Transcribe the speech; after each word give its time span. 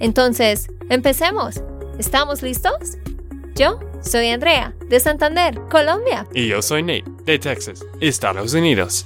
Entonces, 0.00 0.68
empecemos. 0.90 1.62
¿Estamos 1.98 2.42
listos? 2.42 2.98
Yo 3.54 3.78
soy 4.02 4.28
Andrea, 4.28 4.74
de 4.88 4.98
Santander, 4.98 5.60
Colombia. 5.70 6.26
Y 6.34 6.48
yo 6.48 6.60
soy 6.60 6.82
Nate, 6.82 7.04
de 7.24 7.38
Texas, 7.38 7.84
Estados 8.00 8.52
Unidos. 8.54 9.04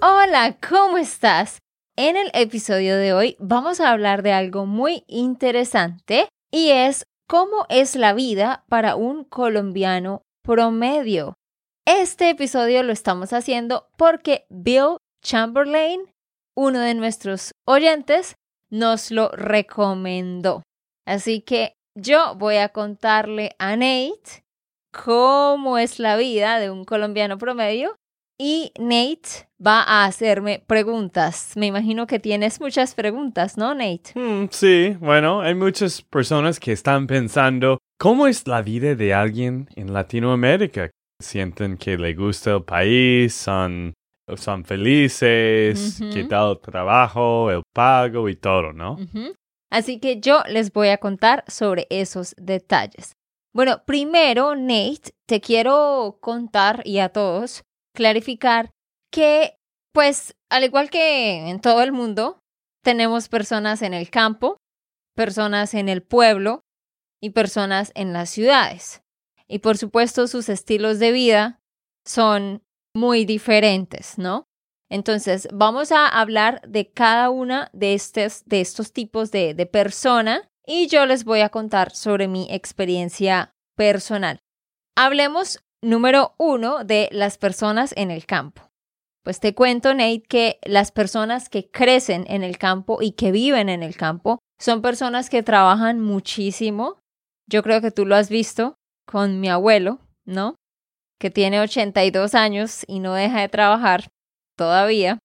Hola, 0.00 0.56
¿cómo 0.68 0.98
estás? 0.98 1.58
En 1.96 2.16
el 2.16 2.30
episodio 2.34 2.96
de 2.96 3.12
hoy 3.12 3.36
vamos 3.38 3.80
a 3.80 3.90
hablar 3.90 4.22
de 4.22 4.32
algo 4.32 4.66
muy 4.66 5.04
interesante 5.06 6.28
y 6.50 6.70
es 6.70 7.06
cómo 7.28 7.66
es 7.68 7.96
la 7.96 8.12
vida 8.12 8.64
para 8.68 8.96
un 8.96 9.24
colombiano 9.24 10.22
promedio. 10.42 11.34
Este 11.86 12.30
episodio 12.30 12.82
lo 12.82 12.92
estamos 12.92 13.32
haciendo 13.32 13.88
porque 13.96 14.46
Bill 14.50 14.98
Chamberlain, 15.22 16.02
uno 16.56 16.80
de 16.80 16.94
nuestros 16.94 17.52
oyentes, 17.66 18.34
nos 18.72 19.10
lo 19.10 19.28
recomendó. 19.30 20.62
Así 21.06 21.40
que 21.40 21.74
yo 21.94 22.34
voy 22.36 22.56
a 22.56 22.70
contarle 22.70 23.54
a 23.58 23.76
Nate 23.76 24.42
cómo 24.92 25.78
es 25.78 25.98
la 25.98 26.16
vida 26.16 26.58
de 26.58 26.70
un 26.70 26.84
colombiano 26.84 27.38
promedio 27.38 27.94
y 28.38 28.72
Nate 28.78 29.48
va 29.64 29.82
a 29.82 30.04
hacerme 30.04 30.64
preguntas. 30.66 31.52
Me 31.56 31.66
imagino 31.66 32.06
que 32.06 32.18
tienes 32.18 32.60
muchas 32.60 32.94
preguntas, 32.94 33.56
¿no, 33.56 33.74
Nate? 33.74 34.12
Hmm, 34.14 34.46
sí, 34.50 34.96
bueno, 35.00 35.42
hay 35.42 35.54
muchas 35.54 36.02
personas 36.02 36.58
que 36.58 36.72
están 36.72 37.06
pensando, 37.06 37.78
¿cómo 37.98 38.26
es 38.26 38.48
la 38.48 38.62
vida 38.62 38.94
de 38.94 39.14
alguien 39.14 39.68
en 39.76 39.92
Latinoamérica? 39.92 40.90
sienten 41.22 41.76
que 41.76 41.96
le 41.96 42.14
gusta 42.14 42.56
el 42.56 42.64
país, 42.64 43.32
son, 43.32 43.94
son 44.36 44.64
felices, 44.64 46.00
uh 46.00 46.28
tal 46.28 46.52
el 46.52 46.60
trabajo, 46.60 47.50
el 47.50 47.62
pago 47.74 48.28
y 48.28 48.36
todo, 48.36 48.72
¿no? 48.72 48.98
Así 49.70 50.00
que 50.00 50.20
yo 50.20 50.42
les 50.48 50.72
voy 50.72 50.88
a 50.88 50.98
contar 50.98 51.44
sobre 51.48 51.86
esos 51.90 52.34
detalles. 52.36 53.12
Bueno, 53.54 53.82
primero, 53.84 54.54
Nate, 54.54 55.12
te 55.26 55.40
quiero 55.40 56.18
contar 56.20 56.82
y 56.86 56.98
a 56.98 57.10
todos 57.10 57.62
clarificar 57.94 58.70
que, 59.10 59.56
pues, 59.92 60.34
al 60.50 60.64
igual 60.64 60.90
que 60.90 61.48
en 61.48 61.60
todo 61.60 61.82
el 61.82 61.92
mundo, 61.92 62.38
tenemos 62.82 63.28
personas 63.28 63.82
en 63.82 63.94
el 63.94 64.10
campo, 64.10 64.56
personas 65.14 65.74
en 65.74 65.88
el 65.88 66.02
pueblo 66.02 66.62
y 67.20 67.30
personas 67.30 67.92
en 67.94 68.12
las 68.12 68.30
ciudades. 68.30 69.02
Y 69.46 69.58
por 69.58 69.76
supuesto 69.76 70.26
sus 70.26 70.48
estilos 70.48 70.98
de 70.98 71.12
vida 71.12 71.60
son 72.06 72.62
muy 72.94 73.24
diferentes, 73.24 74.18
¿no? 74.18 74.44
Entonces, 74.90 75.48
vamos 75.52 75.90
a 75.90 76.06
hablar 76.06 76.60
de 76.68 76.90
cada 76.90 77.30
una 77.30 77.70
de, 77.72 77.94
estos, 77.94 78.44
de 78.44 78.60
estos 78.60 78.92
tipos 78.92 79.30
de, 79.30 79.54
de 79.54 79.66
persona 79.66 80.50
y 80.66 80.86
yo 80.86 81.06
les 81.06 81.24
voy 81.24 81.40
a 81.40 81.48
contar 81.48 81.94
sobre 81.94 82.28
mi 82.28 82.46
experiencia 82.50 83.54
personal. 83.74 84.40
Hablemos 84.96 85.60
número 85.82 86.34
uno 86.38 86.84
de 86.84 87.08
las 87.12 87.38
personas 87.38 87.94
en 87.96 88.10
el 88.10 88.26
campo. 88.26 88.70
Pues 89.24 89.40
te 89.40 89.54
cuento, 89.54 89.94
Nate, 89.94 90.22
que 90.22 90.58
las 90.64 90.90
personas 90.90 91.48
que 91.48 91.70
crecen 91.70 92.24
en 92.28 92.42
el 92.42 92.58
campo 92.58 93.00
y 93.00 93.12
que 93.12 93.30
viven 93.30 93.68
en 93.68 93.82
el 93.82 93.96
campo 93.96 94.40
son 94.58 94.82
personas 94.82 95.30
que 95.30 95.42
trabajan 95.42 96.00
muchísimo. 96.00 96.98
Yo 97.48 97.62
creo 97.62 97.80
que 97.80 97.90
tú 97.92 98.04
lo 98.04 98.16
has 98.16 98.28
visto 98.28 98.74
con 99.06 99.40
mi 99.40 99.48
abuelo, 99.48 100.00
¿no? 100.24 100.56
Que 101.22 101.30
tiene 101.30 101.60
82 101.60 102.34
años 102.34 102.84
y 102.88 102.98
no 102.98 103.14
deja 103.14 103.42
de 103.42 103.48
trabajar 103.48 104.10
todavía. 104.58 105.20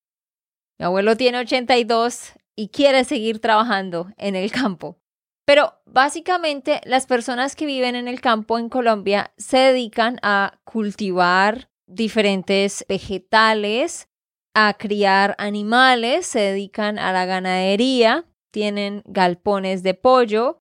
Mi 0.77 0.85
abuelo 0.85 1.17
tiene 1.17 1.39
82 1.39 2.33
y 2.55 2.67
quiere 2.67 3.03
seguir 3.03 3.39
trabajando 3.39 4.11
en 4.15 4.35
el 4.35 4.51
campo. 4.51 4.99
Pero 5.43 5.73
básicamente 5.87 6.81
las 6.83 7.07
personas 7.07 7.55
que 7.55 7.65
viven 7.65 7.95
en 7.95 8.07
el 8.07 8.21
campo 8.21 8.59
en 8.59 8.69
Colombia 8.69 9.33
se 9.37 9.57
dedican 9.57 10.19
a 10.21 10.59
cultivar 10.65 11.71
diferentes 11.87 12.85
vegetales, 12.87 14.07
a 14.53 14.75
criar 14.75 15.33
animales, 15.39 16.27
se 16.27 16.41
dedican 16.41 16.99
a 16.99 17.11
la 17.11 17.25
ganadería, 17.25 18.23
tienen 18.53 19.01
galpones 19.07 19.81
de 19.81 19.95
pollo, 19.95 20.59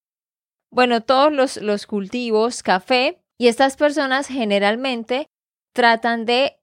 bueno, 0.72 1.02
todos 1.02 1.30
los, 1.30 1.58
los 1.58 1.86
cultivos, 1.86 2.62
café, 2.62 3.22
y 3.38 3.48
estas 3.48 3.76
personas 3.76 4.28
generalmente 4.28 5.28
tratan 5.74 6.24
de 6.24 6.58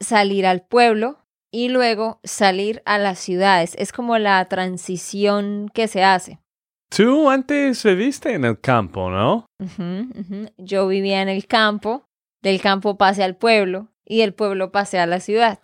salir 0.00 0.46
al 0.46 0.62
pueblo 0.62 1.18
y 1.52 1.68
luego 1.68 2.20
salir 2.24 2.82
a 2.84 2.98
las 2.98 3.18
ciudades. 3.18 3.74
Es 3.78 3.92
como 3.92 4.18
la 4.18 4.44
transición 4.46 5.70
que 5.72 5.86
se 5.86 6.02
hace. 6.02 6.40
Tú 6.90 7.28
antes 7.30 7.82
viviste 7.84 8.34
en 8.34 8.44
el 8.44 8.60
campo, 8.60 9.10
¿no? 9.10 9.46
Yo 10.58 10.88
vivía 10.88 11.22
en 11.22 11.28
el 11.28 11.46
campo, 11.46 12.04
del 12.42 12.60
campo 12.60 12.96
pasé 12.96 13.24
al 13.24 13.36
pueblo 13.36 13.88
y 14.04 14.18
del 14.18 14.34
pueblo 14.34 14.72
pasé 14.72 14.98
a 14.98 15.06
la 15.06 15.20
ciudad. 15.20 15.58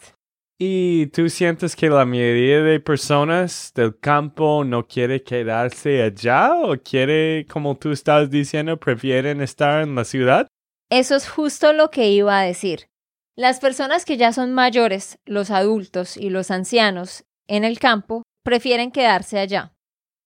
¿Y 0.63 1.07
tú 1.07 1.31
sientes 1.31 1.75
que 1.75 1.89
la 1.89 2.05
mayoría 2.05 2.61
de 2.61 2.81
personas 2.81 3.73
del 3.75 3.99
campo 3.99 4.63
no 4.63 4.87
quiere 4.87 5.23
quedarse 5.23 6.03
allá 6.03 6.55
o 6.55 6.77
quiere, 6.77 7.47
como 7.51 7.79
tú 7.79 7.93
estás 7.93 8.29
diciendo, 8.29 8.79
prefieren 8.79 9.41
estar 9.41 9.81
en 9.81 9.95
la 9.95 10.05
ciudad? 10.05 10.49
Eso 10.91 11.17
es 11.17 11.27
justo 11.27 11.73
lo 11.73 11.91
que 11.91 12.11
iba 12.11 12.39
a 12.39 12.43
decir. 12.43 12.91
Las 13.39 13.59
personas 13.59 14.05
que 14.05 14.19
ya 14.19 14.35
son 14.35 14.53
mayores, 14.53 15.19
los 15.25 15.51
adultos 15.51 16.19
y 16.19 16.29
los 16.29 16.51
ancianos 16.51 17.25
en 17.49 17.65
el 17.65 17.79
campo, 17.79 18.23
prefieren 18.45 18.91
quedarse 18.91 19.39
allá, 19.39 19.73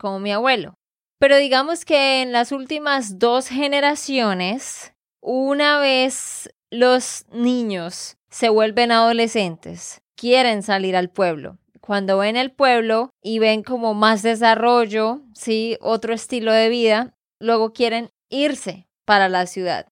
como 0.01 0.19
mi 0.19 0.33
abuelo. 0.33 0.75
Pero 1.21 1.37
digamos 1.37 1.85
que 1.85 2.23
en 2.23 2.33
las 2.33 2.51
últimas 2.51 3.21
dos 3.21 3.47
generaciones, 3.47 4.95
una 5.23 5.79
vez 5.79 6.53
los 6.73 7.25
niños 7.31 8.17
se 8.31 8.49
vuelven 8.49 8.91
adolescentes, 8.91 10.01
quieren 10.25 10.63
salir 10.63 10.97
al 10.97 11.11
pueblo. 11.11 11.59
Cuando 11.83 12.17
ven 12.17 12.37
el 12.37 12.51
pueblo 12.51 13.11
y 13.23 13.41
ven 13.41 13.63
como 13.63 13.93
más 13.93 14.23
desarrollo, 14.23 15.21
sí, 15.35 15.77
otro 15.83 16.15
estilo 16.15 16.51
de 16.51 16.71
vida, 16.71 17.15
luego 17.39 17.75
quieren 17.75 18.09
irse 18.31 18.89
para 19.05 19.29
la 19.29 19.45
ciudad. 19.45 19.87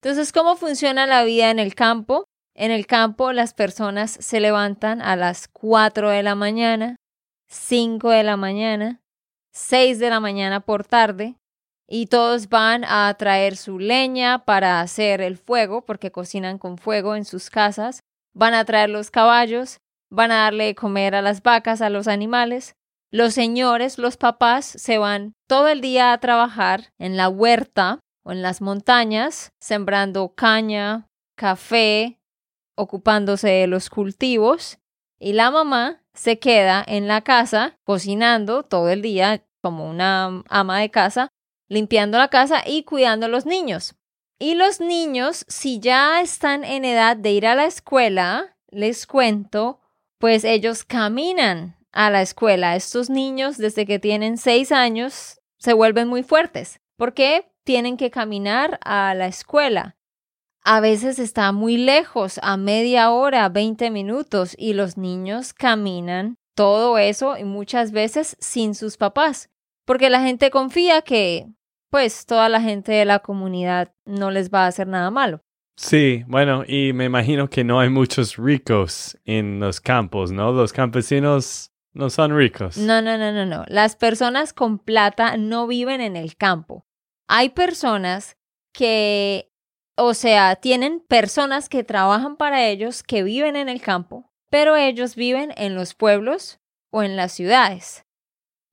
Entonces, 0.00 0.30
¿cómo 0.30 0.54
funciona 0.54 1.08
la 1.08 1.24
vida 1.24 1.50
en 1.50 1.58
el 1.58 1.74
campo? 1.74 2.24
En 2.54 2.70
el 2.70 2.86
campo 2.86 3.32
las 3.32 3.52
personas 3.52 4.12
se 4.12 4.38
levantan 4.38 5.02
a 5.02 5.16
las 5.16 5.48
4 5.48 6.10
de 6.10 6.22
la 6.22 6.36
mañana, 6.36 6.94
5 7.48 8.10
de 8.10 8.22
la 8.22 8.36
mañana, 8.36 9.00
6 9.54 9.98
de 9.98 10.08
la 10.08 10.20
mañana 10.20 10.60
por 10.60 10.84
tarde, 10.84 11.34
y 11.88 12.06
todos 12.06 12.48
van 12.48 12.84
a 12.84 13.12
traer 13.14 13.56
su 13.56 13.80
leña 13.80 14.44
para 14.44 14.80
hacer 14.80 15.20
el 15.20 15.36
fuego, 15.36 15.84
porque 15.84 16.12
cocinan 16.12 16.58
con 16.58 16.78
fuego 16.78 17.16
en 17.16 17.24
sus 17.24 17.50
casas, 17.50 18.04
van 18.34 18.54
a 18.54 18.64
traer 18.64 18.90
los 18.90 19.10
caballos, 19.10 19.80
van 20.10 20.32
a 20.32 20.42
darle 20.42 20.64
de 20.64 20.74
comer 20.74 21.14
a 21.14 21.22
las 21.22 21.42
vacas, 21.42 21.80
a 21.80 21.90
los 21.90 22.08
animales. 22.08 22.76
Los 23.10 23.34
señores, 23.34 23.98
los 23.98 24.16
papás, 24.16 24.64
se 24.64 24.98
van 24.98 25.34
todo 25.48 25.68
el 25.68 25.80
día 25.80 26.12
a 26.12 26.18
trabajar 26.18 26.92
en 26.98 27.16
la 27.16 27.28
huerta 27.28 28.00
o 28.24 28.32
en 28.32 28.42
las 28.42 28.60
montañas, 28.60 29.52
sembrando 29.60 30.34
caña, 30.34 31.08
café, 31.36 32.18
ocupándose 32.76 33.48
de 33.48 33.66
los 33.66 33.88
cultivos. 33.88 34.78
Y 35.18 35.32
la 35.32 35.50
mamá 35.50 36.02
se 36.12 36.38
queda 36.38 36.84
en 36.86 37.06
la 37.06 37.22
casa 37.22 37.76
cocinando 37.84 38.62
todo 38.62 38.88
el 38.88 39.02
día 39.02 39.44
como 39.62 39.88
una 39.88 40.42
ama 40.48 40.80
de 40.80 40.90
casa, 40.90 41.28
limpiando 41.68 42.18
la 42.18 42.28
casa 42.28 42.62
y 42.66 42.84
cuidando 42.84 43.26
a 43.26 43.28
los 43.28 43.46
niños. 43.46 43.94
Y 44.44 44.56
los 44.56 44.78
niños, 44.78 45.46
si 45.48 45.80
ya 45.80 46.20
están 46.20 46.64
en 46.64 46.84
edad 46.84 47.16
de 47.16 47.32
ir 47.32 47.46
a 47.46 47.54
la 47.54 47.64
escuela, 47.64 48.58
les 48.68 49.06
cuento, 49.06 49.80
pues 50.18 50.44
ellos 50.44 50.84
caminan 50.84 51.78
a 51.92 52.10
la 52.10 52.20
escuela. 52.20 52.76
Estos 52.76 53.08
niños, 53.08 53.56
desde 53.56 53.86
que 53.86 53.98
tienen 53.98 54.36
seis 54.36 54.70
años, 54.70 55.40
se 55.56 55.72
vuelven 55.72 56.08
muy 56.08 56.22
fuertes. 56.22 56.82
porque 56.98 57.50
Tienen 57.64 57.96
que 57.96 58.10
caminar 58.10 58.78
a 58.84 59.14
la 59.14 59.28
escuela. 59.28 59.96
A 60.62 60.80
veces 60.80 61.18
está 61.18 61.50
muy 61.52 61.78
lejos, 61.78 62.38
a 62.42 62.58
media 62.58 63.12
hora, 63.12 63.48
20 63.48 63.90
minutos, 63.90 64.54
y 64.58 64.74
los 64.74 64.98
niños 64.98 65.54
caminan 65.54 66.36
todo 66.54 66.98
eso 66.98 67.38
y 67.38 67.44
muchas 67.44 67.92
veces 67.92 68.36
sin 68.40 68.74
sus 68.74 68.98
papás. 68.98 69.48
porque 69.86 70.10
la 70.10 70.20
gente 70.20 70.50
confía 70.50 71.00
que 71.00 71.46
pues 71.94 72.26
toda 72.26 72.48
la 72.48 72.60
gente 72.60 72.90
de 72.90 73.04
la 73.04 73.20
comunidad 73.20 73.94
no 74.04 74.32
les 74.32 74.50
va 74.50 74.64
a 74.64 74.66
hacer 74.66 74.88
nada 74.88 75.12
malo. 75.12 75.44
Sí, 75.76 76.24
bueno, 76.26 76.64
y 76.66 76.92
me 76.92 77.04
imagino 77.04 77.48
que 77.48 77.62
no 77.62 77.78
hay 77.78 77.88
muchos 77.88 78.36
ricos 78.36 79.16
en 79.24 79.60
los 79.60 79.80
campos, 79.80 80.32
¿no? 80.32 80.50
Los 80.50 80.72
campesinos 80.72 81.70
no 81.92 82.10
son 82.10 82.36
ricos. 82.36 82.78
No, 82.78 83.00
no, 83.00 83.16
no, 83.16 83.30
no, 83.30 83.46
no. 83.46 83.64
Las 83.68 83.94
personas 83.94 84.52
con 84.52 84.80
plata 84.80 85.36
no 85.36 85.68
viven 85.68 86.00
en 86.00 86.16
el 86.16 86.36
campo. 86.36 86.84
Hay 87.28 87.50
personas 87.50 88.38
que, 88.72 89.52
o 89.96 90.14
sea, 90.14 90.56
tienen 90.56 90.98
personas 90.98 91.68
que 91.68 91.84
trabajan 91.84 92.36
para 92.36 92.66
ellos 92.66 93.04
que 93.04 93.22
viven 93.22 93.54
en 93.54 93.68
el 93.68 93.80
campo, 93.80 94.32
pero 94.50 94.74
ellos 94.74 95.14
viven 95.14 95.52
en 95.56 95.76
los 95.76 95.94
pueblos 95.94 96.58
o 96.90 97.04
en 97.04 97.14
las 97.14 97.30
ciudades. 97.30 98.03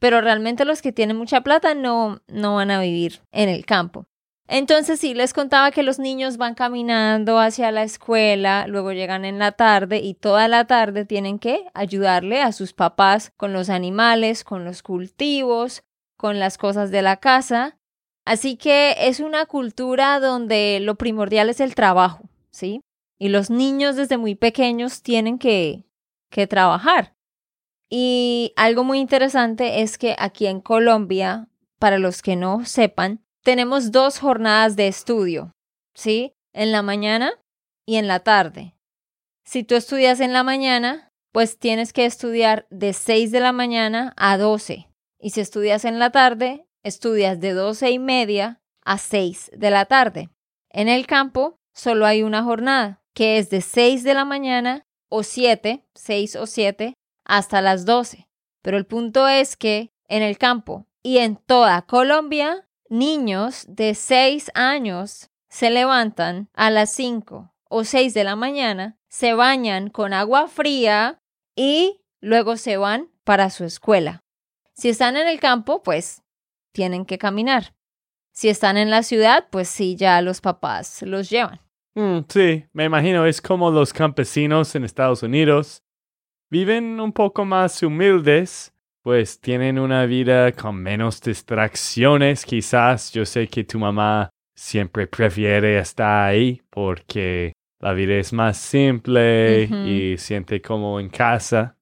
Pero 0.01 0.19
realmente 0.19 0.65
los 0.65 0.81
que 0.81 0.91
tienen 0.91 1.15
mucha 1.15 1.41
plata 1.41 1.75
no, 1.75 2.21
no 2.27 2.55
van 2.55 2.71
a 2.71 2.81
vivir 2.81 3.21
en 3.31 3.49
el 3.49 3.67
campo. 3.67 4.07
Entonces 4.47 4.99
sí 4.99 5.13
les 5.13 5.31
contaba 5.31 5.69
que 5.69 5.83
los 5.83 5.99
niños 5.99 6.37
van 6.37 6.55
caminando 6.55 7.37
hacia 7.37 7.71
la 7.71 7.83
escuela, 7.83 8.65
luego 8.67 8.93
llegan 8.93 9.25
en 9.25 9.37
la 9.37 9.51
tarde 9.51 9.99
y 9.99 10.15
toda 10.15 10.47
la 10.47 10.65
tarde 10.65 11.05
tienen 11.05 11.37
que 11.37 11.67
ayudarle 11.75 12.41
a 12.41 12.51
sus 12.51 12.73
papás 12.73 13.31
con 13.37 13.53
los 13.53 13.69
animales, 13.69 14.43
con 14.43 14.65
los 14.65 14.81
cultivos, 14.81 15.83
con 16.17 16.39
las 16.39 16.57
cosas 16.57 16.89
de 16.89 17.03
la 17.03 17.17
casa. 17.17 17.77
Así 18.25 18.57
que 18.57 18.95
es 19.07 19.19
una 19.19 19.45
cultura 19.45 20.19
donde 20.19 20.79
lo 20.81 20.95
primordial 20.95 21.47
es 21.47 21.59
el 21.59 21.75
trabajo, 21.75 22.27
¿sí? 22.49 22.81
Y 23.19 23.29
los 23.29 23.51
niños 23.51 23.97
desde 23.97 24.17
muy 24.17 24.33
pequeños 24.33 25.03
tienen 25.03 25.37
que, 25.37 25.85
que 26.31 26.47
trabajar. 26.47 27.13
Y 27.93 28.53
algo 28.55 28.85
muy 28.85 28.99
interesante 28.99 29.81
es 29.81 29.97
que 29.97 30.15
aquí 30.17 30.47
en 30.47 30.61
Colombia, 30.61 31.49
para 31.77 31.99
los 31.99 32.21
que 32.21 32.37
no 32.37 32.63
sepan, 32.63 33.21
tenemos 33.43 33.91
dos 33.91 34.17
jornadas 34.17 34.77
de 34.77 34.87
estudio, 34.87 35.51
¿sí? 35.93 36.33
En 36.53 36.71
la 36.71 36.83
mañana 36.83 37.33
y 37.85 37.97
en 37.97 38.07
la 38.07 38.21
tarde. 38.21 38.77
Si 39.43 39.65
tú 39.65 39.75
estudias 39.75 40.21
en 40.21 40.31
la 40.31 40.43
mañana, 40.43 41.09
pues 41.33 41.59
tienes 41.59 41.91
que 41.91 42.05
estudiar 42.05 42.65
de 42.69 42.93
6 42.93 43.29
de 43.31 43.41
la 43.41 43.51
mañana 43.51 44.13
a 44.15 44.37
12. 44.37 44.87
Y 45.19 45.31
si 45.31 45.41
estudias 45.41 45.83
en 45.83 45.99
la 45.99 46.11
tarde, 46.11 46.65
estudias 46.83 47.41
de 47.41 47.51
12 47.51 47.91
y 47.91 47.99
media 47.99 48.61
a 48.85 48.97
6 48.99 49.51
de 49.53 49.69
la 49.69 49.85
tarde. 49.85 50.29
En 50.69 50.87
el 50.87 51.07
campo 51.07 51.57
solo 51.73 52.05
hay 52.05 52.23
una 52.23 52.43
jornada, 52.43 53.01
que 53.13 53.37
es 53.37 53.49
de 53.49 53.59
6 53.59 54.05
de 54.05 54.13
la 54.13 54.23
mañana 54.23 54.85
o 55.09 55.23
7, 55.23 55.85
6 55.93 56.35
o 56.37 56.45
7, 56.45 56.93
hasta 57.25 57.61
las 57.61 57.85
12. 57.85 58.27
Pero 58.61 58.77
el 58.77 58.85
punto 58.85 59.27
es 59.27 59.57
que 59.57 59.91
en 60.07 60.23
el 60.23 60.37
campo 60.37 60.87
y 61.03 61.19
en 61.19 61.35
toda 61.35 61.81
Colombia 61.83 62.67
niños 62.89 63.65
de 63.67 63.95
6 63.95 64.51
años 64.53 65.29
se 65.49 65.69
levantan 65.69 66.49
a 66.53 66.69
las 66.69 66.91
5 66.93 67.53
o 67.69 67.83
6 67.83 68.13
de 68.13 68.23
la 68.23 68.35
mañana, 68.35 68.97
se 69.07 69.33
bañan 69.33 69.89
con 69.89 70.13
agua 70.13 70.47
fría 70.47 71.21
y 71.55 72.01
luego 72.19 72.57
se 72.57 72.77
van 72.77 73.09
para 73.23 73.49
su 73.49 73.63
escuela. 73.63 74.23
Si 74.73 74.89
están 74.89 75.15
en 75.15 75.27
el 75.27 75.39
campo, 75.39 75.83
pues 75.83 76.21
tienen 76.73 77.05
que 77.05 77.17
caminar. 77.17 77.73
Si 78.33 78.49
están 78.49 78.77
en 78.77 78.89
la 78.89 79.03
ciudad, 79.03 79.47
pues 79.51 79.69
sí, 79.69 79.95
ya 79.95 80.21
los 80.21 80.41
papás 80.41 81.01
los 81.01 81.29
llevan. 81.29 81.59
Mm, 81.95 82.19
sí, 82.29 82.65
me 82.71 82.85
imagino, 82.85 83.25
es 83.25 83.41
como 83.41 83.71
los 83.71 83.93
campesinos 83.93 84.73
en 84.75 84.85
Estados 84.85 85.23
Unidos. 85.23 85.83
Viven 86.51 86.99
un 86.99 87.13
poco 87.13 87.45
más 87.45 87.81
humildes, 87.81 88.73
pues 89.03 89.39
tienen 89.39 89.79
una 89.79 90.05
vida 90.05 90.51
con 90.51 90.75
menos 90.75 91.21
distracciones, 91.21 92.43
quizás. 92.43 93.13
Yo 93.13 93.25
sé 93.25 93.47
que 93.47 93.63
tu 93.63 93.79
mamá 93.79 94.29
siempre 94.53 95.07
prefiere 95.07 95.79
estar 95.79 96.27
ahí 96.27 96.61
porque 96.69 97.53
la 97.79 97.93
vida 97.93 98.15
es 98.15 98.33
más 98.33 98.57
simple 98.57 99.63
y 99.63 100.17
siente 100.17 100.61
como 100.61 100.99
en 100.99 101.07
casa. 101.07 101.77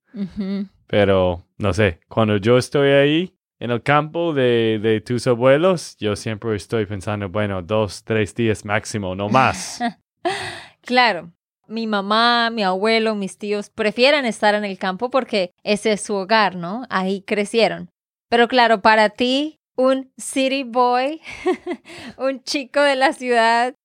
Pero, 0.86 1.48
no 1.57 1.74
sé, 1.74 2.01
cuando 2.07 2.38
yo 2.38 2.60
estoy 2.60 2.89
ahí 2.89 3.33
en 3.57 3.71
el 3.71 3.81
campo 3.81 4.36
de, 4.36 4.80
de 4.80 5.01
tus 5.01 5.25
abuelos, 5.25 5.98
yo 5.98 6.16
siempre 6.16 6.56
estoy 6.56 6.86
pensando, 6.86 7.27
bueno, 7.27 7.63
dos, 7.63 8.04
tres 8.04 8.36
días 8.36 8.63
máximo, 8.63 9.16
no 9.16 9.30
más. 9.30 9.81
claro, 10.81 11.33
mi 11.69 11.88
mamá, 11.88 12.50
mi 12.50 12.63
abuelo, 12.63 13.16
mis 13.16 13.38
tíos 13.38 13.69
prefieren 13.69 14.25
estar 14.25 14.56
en 14.56 14.66
el 14.66 14.77
campo 14.77 15.10
porque 15.10 15.51
ese 15.63 15.94
es 15.94 16.01
su 16.01 16.16
hogar, 16.16 16.56
¿no? 16.56 16.86
Ahí 16.89 17.21
crecieron. 17.21 17.89
Pero 18.30 18.48
claro, 18.48 18.81
para 18.81 19.10
ti, 19.10 19.60
un 19.75 20.12
city 20.18 20.63
boy, 20.63 21.21
un 22.18 22.44
chico 22.44 22.81
de 22.81 22.95
la 22.95 23.13
ciudad, 23.13 23.75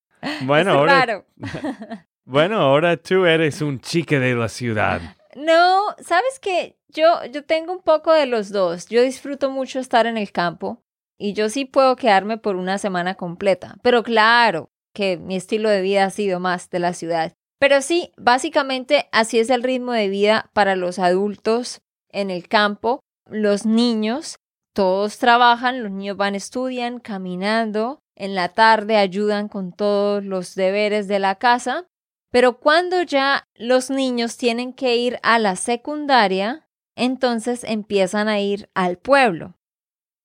bueno, 0.42 0.72
ahora, 0.72 1.24
bueno, 2.24 2.60
ahora 2.60 2.96
tú 2.96 3.26
eres 3.26 3.60
un 3.60 3.80
chico 3.80 4.16
de 4.16 4.34
la 4.34 4.48
ciudad. 4.48 5.00
No, 5.36 5.94
sabes 5.98 6.38
que 6.40 6.76
yo, 6.88 7.24
yo 7.30 7.44
tengo 7.44 7.72
un 7.72 7.82
poco 7.82 8.12
de 8.12 8.26
los 8.26 8.50
dos. 8.50 8.86
Yo 8.88 9.02
disfruto 9.02 9.50
mucho 9.50 9.80
estar 9.80 10.06
en 10.06 10.16
el 10.16 10.30
campo 10.32 10.82
y 11.18 11.32
yo 11.32 11.48
sí 11.48 11.64
puedo 11.64 11.96
quedarme 11.96 12.38
por 12.38 12.56
una 12.56 12.78
semana 12.78 13.14
completa. 13.16 13.76
Pero 13.82 14.02
claro 14.02 14.70
que 14.94 15.16
mi 15.16 15.36
estilo 15.36 15.68
de 15.68 15.82
vida 15.82 16.04
ha 16.04 16.10
sido 16.10 16.40
más 16.40 16.70
de 16.70 16.78
la 16.78 16.92
ciudad. 16.92 17.32
Pero 17.58 17.82
sí, 17.82 18.12
básicamente 18.16 19.08
así 19.12 19.38
es 19.38 19.50
el 19.50 19.62
ritmo 19.62 19.92
de 19.92 20.08
vida 20.08 20.50
para 20.52 20.76
los 20.76 20.98
adultos 20.98 21.80
en 22.10 22.30
el 22.30 22.48
campo. 22.48 23.00
Los 23.30 23.64
niños, 23.64 24.36
todos 24.74 25.18
trabajan, 25.18 25.82
los 25.82 25.92
niños 25.92 26.16
van, 26.16 26.34
estudian, 26.34 27.00
caminando, 27.00 28.00
en 28.16 28.34
la 28.34 28.48
tarde 28.50 28.96
ayudan 28.96 29.48
con 29.48 29.72
todos 29.72 30.24
los 30.24 30.54
deberes 30.54 31.08
de 31.08 31.18
la 31.18 31.36
casa. 31.36 31.86
Pero 32.30 32.58
cuando 32.58 33.02
ya 33.02 33.46
los 33.54 33.90
niños 33.90 34.36
tienen 34.36 34.72
que 34.72 34.96
ir 34.96 35.20
a 35.22 35.38
la 35.38 35.56
secundaria, 35.56 36.68
entonces 36.96 37.64
empiezan 37.64 38.28
a 38.28 38.40
ir 38.40 38.68
al 38.74 38.98
pueblo. 38.98 39.54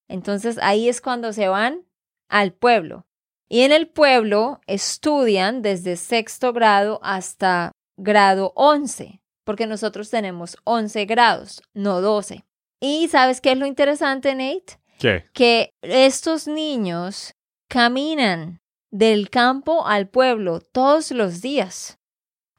Entonces 0.08 0.58
ahí 0.62 0.90
es 0.90 1.02
cuando 1.02 1.34
se 1.34 1.48
van 1.48 1.86
al 2.28 2.52
pueblo. 2.54 3.06
Y 3.50 3.62
en 3.62 3.72
el 3.72 3.88
pueblo 3.88 4.62
estudian 4.68 5.63
desde 5.63 5.98
sexto 5.98 6.54
grado 6.54 7.00
hasta 7.01 7.72
grado 7.98 8.54
11, 8.56 9.22
porque 9.44 9.66
nosotros 9.66 10.12
tenemos 10.12 10.56
11 10.66 11.06
grados, 11.06 11.64
no 11.73 12.00
12. 12.00 12.45
Y 12.80 13.07
¿sabes 13.07 13.42
qué 13.42 13.54
es 13.54 13.57
lo 13.57 13.66
interesante, 13.66 14.35
Nate? 14.35 14.80
¿Qué? 15.00 15.26
Que 15.33 15.73
estos 15.81 16.47
niños 16.47 17.33
caminan 17.68 18.59
del 18.92 19.30
campo 19.30 19.88
al 19.88 20.07
pueblo 20.07 20.59
todos 20.62 21.12
los 21.12 21.42
días. 21.42 21.97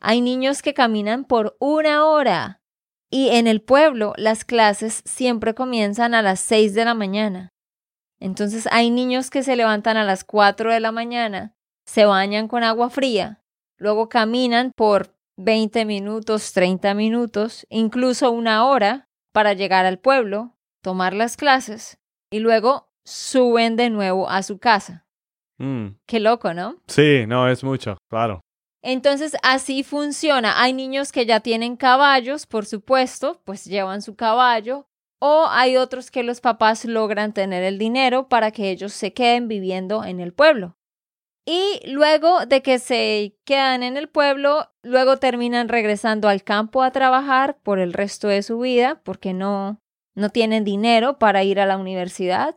Hay 0.00 0.20
niños 0.20 0.60
que 0.60 0.74
caminan 0.74 1.24
por 1.24 1.56
una 1.60 2.06
hora 2.06 2.60
y 3.10 3.28
en 3.30 3.46
el 3.46 3.60
pueblo 3.60 4.14
las 4.16 4.44
clases 4.44 5.02
siempre 5.04 5.54
comienzan 5.54 6.14
a 6.14 6.22
las 6.22 6.40
6 6.40 6.74
de 6.74 6.84
la 6.84 6.94
mañana. 6.94 7.52
Entonces 8.20 8.68
hay 8.70 8.90
niños 8.90 9.30
que 9.30 9.42
se 9.42 9.56
levantan 9.56 9.96
a 9.96 10.04
las 10.04 10.24
4 10.24 10.72
de 10.72 10.80
la 10.80 10.92
mañana, 10.92 11.56
se 11.86 12.04
bañan 12.04 12.46
con 12.46 12.62
agua 12.62 12.90
fría, 12.90 13.42
luego 13.78 14.08
caminan 14.08 14.72
por 14.76 15.16
20 15.38 15.86
minutos, 15.86 16.52
30 16.52 16.94
minutos, 16.94 17.66
incluso 17.70 18.30
una 18.30 18.66
hora 18.66 19.08
para 19.32 19.54
llegar 19.54 19.86
al 19.86 19.98
pueblo, 19.98 20.54
tomar 20.82 21.14
las 21.14 21.36
clases 21.36 21.98
y 22.30 22.40
luego 22.40 22.92
suben 23.04 23.76
de 23.76 23.90
nuevo 23.90 24.28
a 24.28 24.42
su 24.42 24.58
casa. 24.58 25.06
Mm. 25.58 25.96
Qué 26.06 26.20
loco, 26.20 26.52
¿no? 26.52 26.76
Sí, 26.86 27.24
no, 27.26 27.48
es 27.48 27.64
mucho, 27.64 27.96
claro. 28.08 28.40
Entonces 28.82 29.36
así 29.42 29.82
funciona. 29.82 30.62
Hay 30.62 30.72
niños 30.72 31.12
que 31.12 31.26
ya 31.26 31.40
tienen 31.40 31.76
caballos, 31.76 32.46
por 32.46 32.66
supuesto, 32.66 33.40
pues 33.44 33.64
llevan 33.64 34.00
su 34.02 34.14
caballo, 34.16 34.86
o 35.20 35.46
hay 35.48 35.76
otros 35.76 36.10
que 36.10 36.22
los 36.22 36.40
papás 36.40 36.84
logran 36.84 37.32
tener 37.32 37.62
el 37.62 37.78
dinero 37.78 38.28
para 38.28 38.50
que 38.50 38.70
ellos 38.70 38.92
se 38.92 39.12
queden 39.12 39.46
viviendo 39.46 40.04
en 40.04 40.18
el 40.18 40.32
pueblo. 40.32 40.76
Y 41.46 41.80
luego 41.86 42.46
de 42.46 42.62
que 42.62 42.78
se 42.78 43.36
quedan 43.44 43.82
en 43.82 43.96
el 43.96 44.08
pueblo, 44.08 44.70
luego 44.82 45.18
terminan 45.18 45.68
regresando 45.68 46.28
al 46.28 46.42
campo 46.42 46.82
a 46.82 46.90
trabajar 46.90 47.58
por 47.62 47.78
el 47.78 47.92
resto 47.92 48.28
de 48.28 48.42
su 48.42 48.58
vida 48.58 49.00
porque 49.04 49.32
no, 49.32 49.80
no 50.14 50.30
tienen 50.30 50.64
dinero 50.64 51.18
para 51.18 51.44
ir 51.44 51.60
a 51.60 51.66
la 51.66 51.76
universidad. 51.76 52.56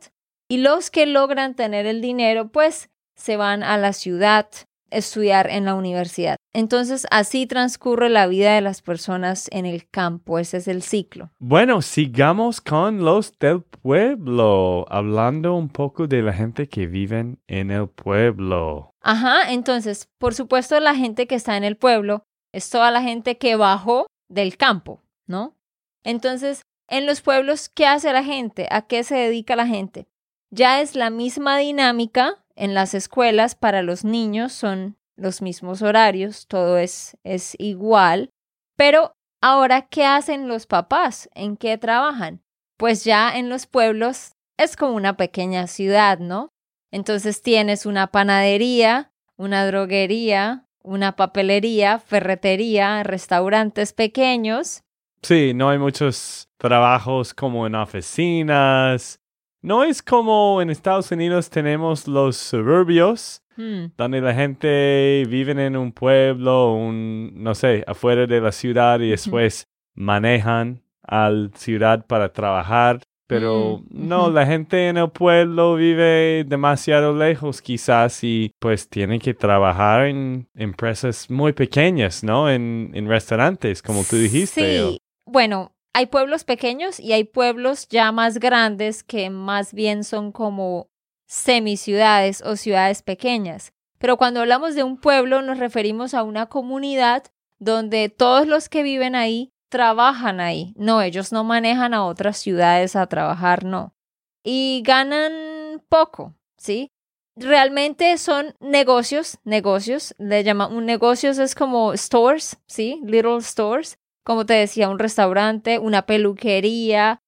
Y 0.50 0.58
los 0.58 0.90
que 0.90 1.06
logran 1.06 1.56
tener 1.56 1.86
el 1.86 2.02
dinero, 2.02 2.50
pues 2.52 2.90
se 3.16 3.38
van 3.38 3.64
a 3.64 3.78
la 3.78 3.94
ciudad 3.94 4.48
estudiar 4.94 5.50
en 5.50 5.66
la 5.66 5.76
universidad. 5.76 6.38
Entonces, 6.54 7.08
así 7.12 7.48
transcurre 7.48 8.10
la 8.10 8.28
vida 8.28 8.54
de 8.54 8.62
las 8.62 8.82
personas 8.82 9.50
en 9.52 9.66
el 9.66 9.90
campo. 9.90 10.40
Ese 10.40 10.58
es 10.58 10.68
el 10.68 10.84
ciclo. 10.84 11.32
Bueno, 11.40 11.82
sigamos 11.82 12.62
con 12.62 13.04
los 13.04 13.38
del 13.40 13.62
pueblo, 13.62 14.86
hablando 14.90 15.56
un 15.56 15.70
poco 15.70 16.08
de 16.08 16.22
la 16.22 16.34
gente 16.34 16.68
que 16.70 16.88
vive 16.88 17.38
en 17.48 17.72
el 17.72 17.88
pueblo. 17.90 18.92
Ajá, 19.02 19.52
entonces, 19.52 20.08
por 20.20 20.34
supuesto, 20.34 20.80
la 20.80 20.96
gente 20.96 21.28
que 21.28 21.36
está 21.36 21.58
en 21.58 21.64
el 21.64 21.76
pueblo 21.76 22.24
es 22.54 22.70
toda 22.70 22.92
la 22.92 23.02
gente 23.02 23.38
que 23.38 23.56
bajó 23.56 24.06
del 24.30 24.56
campo, 24.58 25.02
¿no? 25.28 25.56
Entonces, 26.04 26.62
En 26.90 27.06
los 27.06 27.22
pueblos, 27.22 27.70
¿qué 27.70 27.86
hace 27.88 28.12
la 28.14 28.24
gente? 28.24 28.68
¿A 28.70 28.84
qué 28.84 29.04
se 29.04 29.16
dedica 29.16 29.56
la 29.56 29.66
gente? 29.66 30.06
Ya 30.52 30.82
es 30.82 30.96
la 30.96 31.10
misma 31.10 31.58
dinámica 31.58 32.43
en 32.56 32.74
las 32.74 32.94
escuelas 32.94 33.56
para 33.56 33.82
los 33.82 34.04
niños, 34.04 34.54
son 34.54 34.98
los 35.16 35.42
mismos 35.42 35.82
horarios, 35.82 36.48
todo 36.48 36.78
es, 36.78 37.18
es 37.24 37.56
igual, 37.60 38.30
pero 38.76 39.16
ahora, 39.42 39.84
¿qué 39.84 40.06
hacen 40.06 40.48
los 40.48 40.66
papás? 40.66 41.30
¿En 41.36 41.58
qué 41.58 41.78
trabajan? 41.78 42.42
Pues 42.78 43.04
ya 43.04 43.36
en 43.36 43.50
los 43.50 43.68
pueblos 43.68 44.34
es 44.58 44.76
como 44.76 44.96
una 44.96 45.18
pequeña 45.18 45.68
ciudad, 45.68 46.20
¿no? 46.20 46.50
Entonces 46.92 47.42
tienes 47.42 47.86
una 47.86 48.08
panadería, 48.08 49.12
una 49.36 49.66
droguería, 49.66 50.68
una 50.84 51.16
papelería, 51.16 52.00
ferretería, 52.00 53.04
restaurantes 53.04 53.94
pequeños. 53.94 54.84
Sí, 55.22 55.54
no 55.54 55.70
hay 55.70 55.80
muchos 55.80 56.50
trabajos 56.58 57.34
como 57.34 57.66
en 57.66 57.76
oficinas. 57.76 59.20
No 59.64 59.86
es 59.86 60.04
como 60.04 60.62
en 60.62 60.70
Estados 60.70 61.10
Unidos 61.14 61.50
tenemos 61.50 62.06
los 62.06 62.36
suburbios, 62.36 63.42
hmm. 63.56 63.86
donde 63.98 64.20
la 64.20 64.34
gente 64.34 65.24
vive 65.30 65.54
en 65.54 65.78
un 65.78 65.94
pueblo, 65.94 66.74
un, 66.74 67.32
no 67.36 67.56
sé, 67.56 67.82
afuera 67.88 68.28
de 68.28 68.42
la 68.42 68.52
ciudad 68.52 69.00
y 69.00 69.12
después 69.12 69.70
manejan 69.96 70.84
a 71.02 71.30
la 71.30 71.50
ciudad 71.56 72.06
para 72.06 72.34
trabajar. 72.34 73.00
Pero 73.26 73.82
mm, 73.90 74.08
no, 74.10 74.30
la 74.30 74.46
gente 74.46 74.90
en 74.90 74.98
el 74.98 75.10
pueblo 75.12 75.76
vive 75.76 76.44
demasiado 76.44 77.18
lejos 77.18 77.62
quizás 77.62 78.22
y 78.22 78.52
pues 78.60 78.90
tiene 78.90 79.18
que 79.18 79.34
trabajar 79.34 80.08
en 80.08 80.50
empresas 80.56 81.30
muy 81.30 81.54
pequeñas, 81.54 82.22
¿no? 82.22 82.50
En, 82.52 82.92
en 82.94 83.08
restaurantes, 83.08 83.82
como 83.82 84.04
tú 84.04 84.18
dijiste. 84.18 84.82
Sí, 84.82 84.98
bueno, 85.26 85.72
hay 85.94 86.08
pueblos 86.08 86.44
pequeños 86.44 87.00
y 87.00 87.14
hay 87.14 87.24
pueblos 87.24 87.88
ya 87.88 88.12
más 88.12 88.40
grandes 88.40 89.04
que 89.04 89.30
más 89.30 89.74
bien 89.74 90.04
son 90.04 90.32
como 90.32 90.90
semiciudades 91.28 92.42
o 92.42 92.56
ciudades 92.56 93.04
pequeñas. 93.04 93.74
Pero 94.00 94.18
cuando 94.18 94.42
hablamos 94.42 94.76
de 94.76 94.84
un 94.84 94.98
pueblo 94.98 95.42
nos 95.42 95.60
referimos 95.60 96.14
a 96.14 96.24
una 96.24 96.48
comunidad 96.48 97.24
donde 97.60 98.10
todos 98.10 98.48
los 98.48 98.70
que 98.70 98.84
viven 98.84 99.16
ahí 99.16 99.54
trabajan 99.70 100.40
ahí. 100.40 100.74
No, 100.78 101.02
ellos 101.02 101.32
no 101.32 101.44
manejan 101.44 101.94
a 101.94 102.06
otras 102.06 102.38
ciudades 102.38 102.96
a 102.96 103.08
trabajar, 103.08 103.64
no. 103.64 103.96
Y 104.44 104.84
ganan 104.86 105.82
poco, 105.90 106.36
¿sí? 106.58 106.92
Realmente 107.36 108.18
son 108.20 108.56
negocios, 108.60 109.40
negocios, 109.44 110.14
le 110.20 110.44
llaman, 110.44 110.76
un 110.76 110.86
negocios 110.86 111.40
es 111.40 111.56
como 111.56 111.98
stores, 111.98 112.60
¿sí? 112.68 113.02
Little 113.04 113.42
stores, 113.42 113.98
como 114.24 114.46
te 114.46 114.54
decía, 114.54 114.90
un 114.90 115.00
restaurante, 115.00 115.80
una 115.80 116.06
peluquería. 116.06 117.20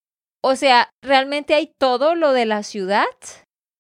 O 0.44 0.56
sea, 0.56 0.90
realmente 1.04 1.54
hay 1.54 1.74
todo 1.78 2.16
lo 2.16 2.32
de 2.32 2.46
la 2.46 2.64
ciudad, 2.64 3.06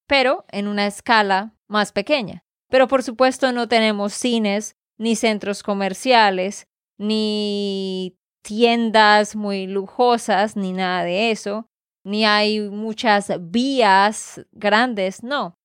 pero 0.07 0.45
en 0.49 0.67
una 0.67 0.87
escala 0.87 1.53
más 1.67 1.91
pequeña. 1.91 2.43
Pero 2.69 2.87
por 2.87 3.03
supuesto 3.03 3.51
no 3.51 3.67
tenemos 3.67 4.13
cines, 4.13 4.75
ni 4.97 5.15
centros 5.15 5.63
comerciales, 5.63 6.67
ni 6.97 8.17
tiendas 8.43 9.35
muy 9.35 9.67
lujosas 9.67 10.55
ni 10.55 10.71
nada 10.71 11.03
de 11.03 11.31
eso, 11.31 11.67
ni 12.05 12.25
hay 12.25 12.61
muchas 12.69 13.31
vías 13.39 14.45
grandes, 14.51 15.23
no. 15.23 15.55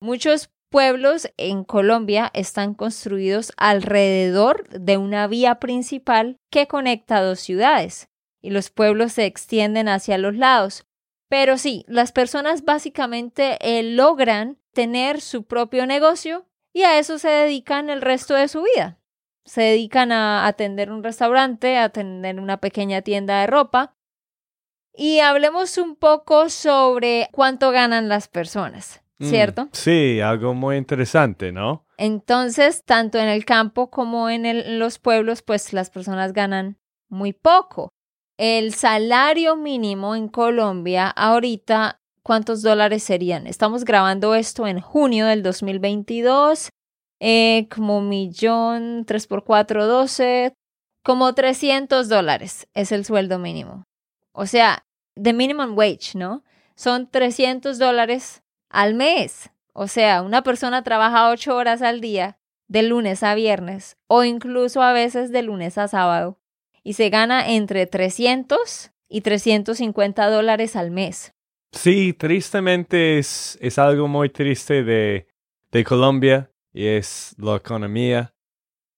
Muchos 0.00 0.50
pueblos 0.70 1.30
en 1.36 1.64
Colombia 1.64 2.30
están 2.32 2.74
construidos 2.74 3.52
alrededor 3.56 4.68
de 4.68 4.96
una 4.96 5.26
vía 5.26 5.56
principal 5.56 6.38
que 6.50 6.66
conecta 6.66 7.20
dos 7.20 7.40
ciudades, 7.40 8.08
y 8.40 8.50
los 8.50 8.70
pueblos 8.70 9.12
se 9.12 9.26
extienden 9.26 9.88
hacia 9.88 10.16
los 10.16 10.34
lados. 10.34 10.86
Pero 11.28 11.58
sí, 11.58 11.84
las 11.86 12.12
personas 12.12 12.64
básicamente 12.64 13.58
eh, 13.60 13.82
logran 13.82 14.58
tener 14.72 15.20
su 15.20 15.44
propio 15.44 15.86
negocio 15.86 16.46
y 16.72 16.82
a 16.82 16.98
eso 16.98 17.18
se 17.18 17.28
dedican 17.28 17.90
el 17.90 18.00
resto 18.00 18.34
de 18.34 18.48
su 18.48 18.62
vida 18.62 19.00
se 19.50 19.62
dedican 19.62 20.12
a 20.12 20.46
atender 20.46 20.92
un 20.92 21.02
restaurante, 21.02 21.76
a 21.76 21.84
atender 21.84 22.38
una 22.38 22.58
pequeña 22.58 23.02
tienda 23.02 23.40
de 23.40 23.46
ropa. 23.48 23.96
Y 24.94 25.20
hablemos 25.20 25.76
un 25.78 25.96
poco 25.96 26.48
sobre 26.50 27.28
cuánto 27.32 27.72
ganan 27.72 28.08
las 28.08 28.28
personas, 28.28 28.99
mm, 29.20 29.24
¿cierto? 29.24 29.68
sí, 29.72 30.20
algo 30.20 30.54
muy 30.54 30.76
interesante, 30.76 31.52
¿no? 31.52 31.86
Entonces, 31.96 32.82
tanto 32.84 33.18
en 33.18 33.28
el 33.28 33.44
campo 33.44 33.90
como 33.90 34.28
en 34.28 34.78
los 34.78 34.98
pueblos, 34.98 35.42
pues 35.42 35.72
las 35.72 35.90
personas 35.90 36.32
ganan 36.32 36.78
muy 37.08 37.32
poco. 37.32 37.90
El 38.36 38.74
salario 38.74 39.54
mínimo 39.54 40.16
en 40.16 40.28
Colombia 40.28 41.08
ahorita, 41.08 42.00
¿cuántos 42.22 42.62
dólares 42.62 43.02
serían? 43.02 43.46
Estamos 43.46 43.84
grabando 43.84 44.34
esto 44.34 44.66
en 44.66 44.80
junio 44.80 45.26
del 45.26 45.42
2022 45.42 46.70
eh, 47.20 47.68
como 47.74 48.00
millón, 48.00 49.04
tres 49.04 49.26
por 49.26 49.44
cuatro, 49.44 49.86
doce, 49.86 50.54
como 51.04 51.34
300 51.34 52.08
dólares 52.08 52.66
es 52.74 52.92
el 52.92 53.04
sueldo 53.04 53.38
mínimo. 53.38 53.84
O 54.32 54.46
sea, 54.46 54.86
the 55.22 55.34
minimum 55.34 55.76
wage, 55.76 56.12
¿no? 56.14 56.44
Son 56.76 57.10
300 57.10 57.78
dólares 57.78 58.42
al 58.70 58.94
mes. 58.94 59.50
O 59.72 59.86
sea, 59.88 60.22
una 60.22 60.42
persona 60.42 60.82
trabaja 60.82 61.30
ocho 61.30 61.56
horas 61.56 61.82
al 61.82 62.00
día, 62.00 62.38
de 62.68 62.82
lunes 62.82 63.22
a 63.22 63.34
viernes, 63.34 63.98
o 64.06 64.24
incluso 64.24 64.82
a 64.82 64.92
veces 64.92 65.32
de 65.32 65.42
lunes 65.42 65.76
a 65.76 65.88
sábado, 65.88 66.38
y 66.82 66.94
se 66.94 67.10
gana 67.10 67.50
entre 67.50 67.86
300 67.86 68.92
y 69.08 69.20
350 69.20 70.30
dólares 70.30 70.76
al 70.76 70.90
mes. 70.90 71.34
Sí, 71.72 72.12
tristemente 72.12 73.18
es, 73.18 73.58
es 73.60 73.78
algo 73.78 74.08
muy 74.08 74.28
triste 74.28 74.82
de, 74.82 75.28
de 75.70 75.84
Colombia 75.84 76.50
y 76.72 76.86
es 76.86 77.34
la 77.38 77.56
economía. 77.56 78.34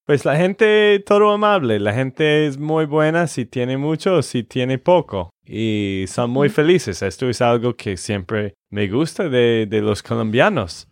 Pues 0.04 0.24
la 0.24 0.36
gente, 0.36 1.02
todo 1.06 1.30
amable, 1.30 1.80
la 1.80 1.94
gente 1.94 2.46
es 2.46 2.58
muy 2.58 2.86
buena 2.86 3.26
si 3.26 3.46
tiene 3.46 3.76
mucho 3.76 4.16
o 4.16 4.22
si 4.22 4.42
tiene 4.42 4.78
poco 4.78 5.31
y 5.44 6.04
son 6.08 6.30
muy 6.30 6.48
felices. 6.48 7.02
Esto 7.02 7.28
es 7.28 7.40
algo 7.40 7.74
que 7.74 7.96
siempre 7.96 8.54
me 8.70 8.88
gusta 8.88 9.28
de, 9.28 9.66
de 9.68 9.80
los 9.80 10.02
colombianos. 10.02 10.88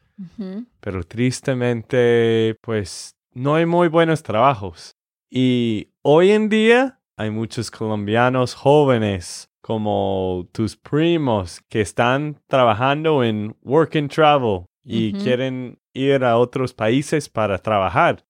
Pero 0.81 1.03
tristemente, 1.05 2.57
pues 2.61 3.17
no 3.33 3.55
hay 3.55 3.65
muy 3.65 3.89
buenos 3.89 4.23
trabajos. 4.23 4.93
Y 5.31 5.89
hoy 6.03 6.33
en 6.33 6.49
día 6.49 7.01
hay 7.17 7.31
muchos 7.31 7.71
colombianos 7.71 8.55
jóvenes 8.55 9.49
como 9.63 10.49
tus 10.53 10.77
primos 10.77 11.61
que 11.69 11.81
están 11.81 12.41
trabajando 12.49 13.23
en 13.23 13.57
work 13.63 13.97
and 13.97 14.11
travel 14.11 14.65
y 14.85 15.13
quieren 15.13 15.79
ir 15.93 16.25
a 16.25 16.39
otros 16.39 16.75
países 16.75 17.29
para 17.29 17.59
trabajar. 17.59 18.25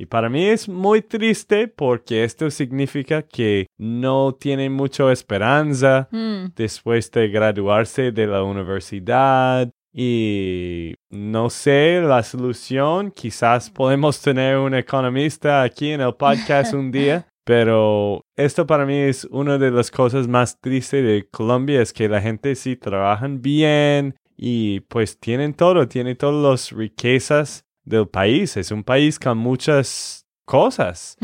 Y 0.00 0.06
para 0.06 0.30
mí 0.30 0.46
es 0.46 0.66
muy 0.66 1.02
triste 1.02 1.68
porque 1.68 2.24
esto 2.24 2.50
significa 2.50 3.20
que 3.20 3.66
no 3.76 4.32
tienen 4.32 4.72
mucha 4.72 5.12
esperanza 5.12 6.08
mm. 6.10 6.54
después 6.56 7.10
de 7.10 7.28
graduarse 7.28 8.10
de 8.10 8.26
la 8.26 8.42
universidad. 8.42 9.70
Y 9.92 10.94
no 11.10 11.50
sé 11.50 12.00
la 12.00 12.22
solución. 12.22 13.10
Quizás 13.10 13.68
podemos 13.68 14.22
tener 14.22 14.56
un 14.56 14.74
economista 14.74 15.60
aquí 15.60 15.90
en 15.90 16.00
el 16.00 16.14
podcast 16.14 16.72
un 16.72 16.90
día. 16.90 17.26
Pero 17.44 18.22
esto 18.36 18.66
para 18.66 18.86
mí 18.86 18.96
es 18.96 19.26
una 19.26 19.58
de 19.58 19.70
las 19.70 19.90
cosas 19.90 20.26
más 20.26 20.58
tristes 20.60 21.04
de 21.04 21.28
Colombia, 21.30 21.82
es 21.82 21.92
que 21.92 22.08
la 22.08 22.22
gente 22.22 22.54
sí 22.54 22.76
trabajan 22.76 23.42
bien, 23.42 24.14
y 24.36 24.80
pues 24.80 25.18
tienen 25.18 25.52
todo, 25.52 25.88
tienen 25.88 26.16
todas 26.16 26.42
las 26.42 26.72
riquezas 26.72 27.66
del 27.84 28.08
país. 28.08 28.56
Es 28.56 28.70
un 28.70 28.84
país 28.84 29.18
con 29.18 29.38
muchas 29.38 30.26
cosas. 30.44 31.16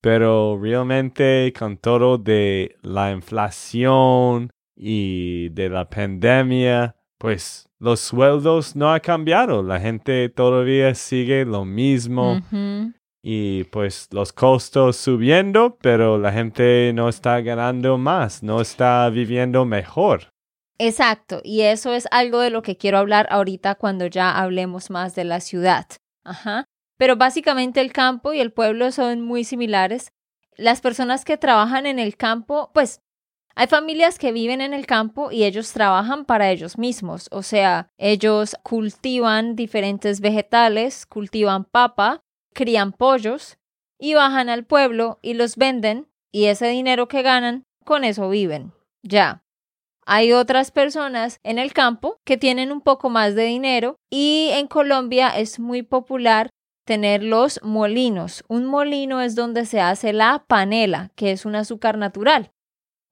Pero 0.00 0.58
realmente 0.60 1.52
con 1.58 1.76
todo 1.76 2.18
de 2.18 2.76
la 2.82 3.10
inflación 3.10 4.50
y 4.76 5.48
de 5.50 5.68
la 5.68 5.88
pandemia, 5.88 6.94
pues 7.18 7.68
los 7.80 8.00
sueldos 8.00 8.76
no 8.76 8.92
han 8.92 9.00
cambiado. 9.00 9.62
La 9.62 9.80
gente 9.80 10.28
todavía 10.28 10.94
sigue 10.94 11.44
lo 11.44 11.64
mismo. 11.64 12.40
Y 13.22 13.64
pues 13.64 14.08
los 14.12 14.32
costos 14.32 14.96
subiendo, 14.96 15.76
pero 15.82 16.18
la 16.18 16.32
gente 16.32 16.92
no 16.94 17.08
está 17.08 17.40
ganando 17.40 17.98
más, 17.98 18.42
no 18.42 18.60
está 18.60 19.10
viviendo 19.10 19.64
mejor. 19.64 20.32
Exacto, 20.78 21.40
y 21.42 21.62
eso 21.62 21.92
es 21.92 22.06
algo 22.10 22.40
de 22.40 22.50
lo 22.50 22.62
que 22.62 22.76
quiero 22.76 22.98
hablar 22.98 23.26
ahorita 23.30 23.74
cuando 23.74 24.06
ya 24.06 24.38
hablemos 24.38 24.90
más 24.90 25.14
de 25.14 25.24
la 25.24 25.40
ciudad. 25.40 25.86
Ajá. 26.24 26.64
Pero 26.96 27.16
básicamente 27.16 27.80
el 27.80 27.92
campo 27.92 28.32
y 28.32 28.40
el 28.40 28.52
pueblo 28.52 28.92
son 28.92 29.22
muy 29.22 29.44
similares. 29.44 30.12
Las 30.56 30.80
personas 30.80 31.24
que 31.24 31.36
trabajan 31.36 31.86
en 31.86 31.98
el 31.98 32.16
campo, 32.16 32.70
pues 32.74 33.00
hay 33.56 33.66
familias 33.66 34.20
que 34.20 34.30
viven 34.30 34.60
en 34.60 34.72
el 34.72 34.86
campo 34.86 35.32
y 35.32 35.42
ellos 35.42 35.72
trabajan 35.72 36.24
para 36.24 36.50
ellos 36.50 36.78
mismos, 36.78 37.26
o 37.32 37.42
sea, 37.42 37.88
ellos 37.98 38.54
cultivan 38.62 39.56
diferentes 39.56 40.20
vegetales, 40.20 41.06
cultivan 41.06 41.64
papa, 41.64 42.20
crían 42.54 42.92
pollos 42.92 43.58
y 43.98 44.14
bajan 44.14 44.48
al 44.48 44.64
pueblo 44.64 45.18
y 45.22 45.34
los 45.34 45.56
venden 45.56 46.06
y 46.30 46.44
ese 46.44 46.68
dinero 46.68 47.08
que 47.08 47.22
ganan, 47.22 47.64
con 47.84 48.04
eso 48.04 48.28
viven. 48.28 48.72
ya. 49.02 49.42
Hay 50.10 50.32
otras 50.32 50.70
personas 50.70 51.38
en 51.42 51.58
el 51.58 51.74
campo 51.74 52.16
que 52.24 52.38
tienen 52.38 52.72
un 52.72 52.80
poco 52.80 53.10
más 53.10 53.34
de 53.34 53.44
dinero 53.44 53.96
y 54.08 54.48
en 54.52 54.66
Colombia 54.66 55.28
es 55.28 55.60
muy 55.60 55.82
popular 55.82 56.48
tener 56.86 57.22
los 57.22 57.60
molinos. 57.62 58.42
Un 58.48 58.64
molino 58.64 59.20
es 59.20 59.34
donde 59.34 59.66
se 59.66 59.82
hace 59.82 60.14
la 60.14 60.46
panela, 60.48 61.10
que 61.14 61.30
es 61.30 61.44
un 61.44 61.56
azúcar 61.56 61.98
natural. 61.98 62.52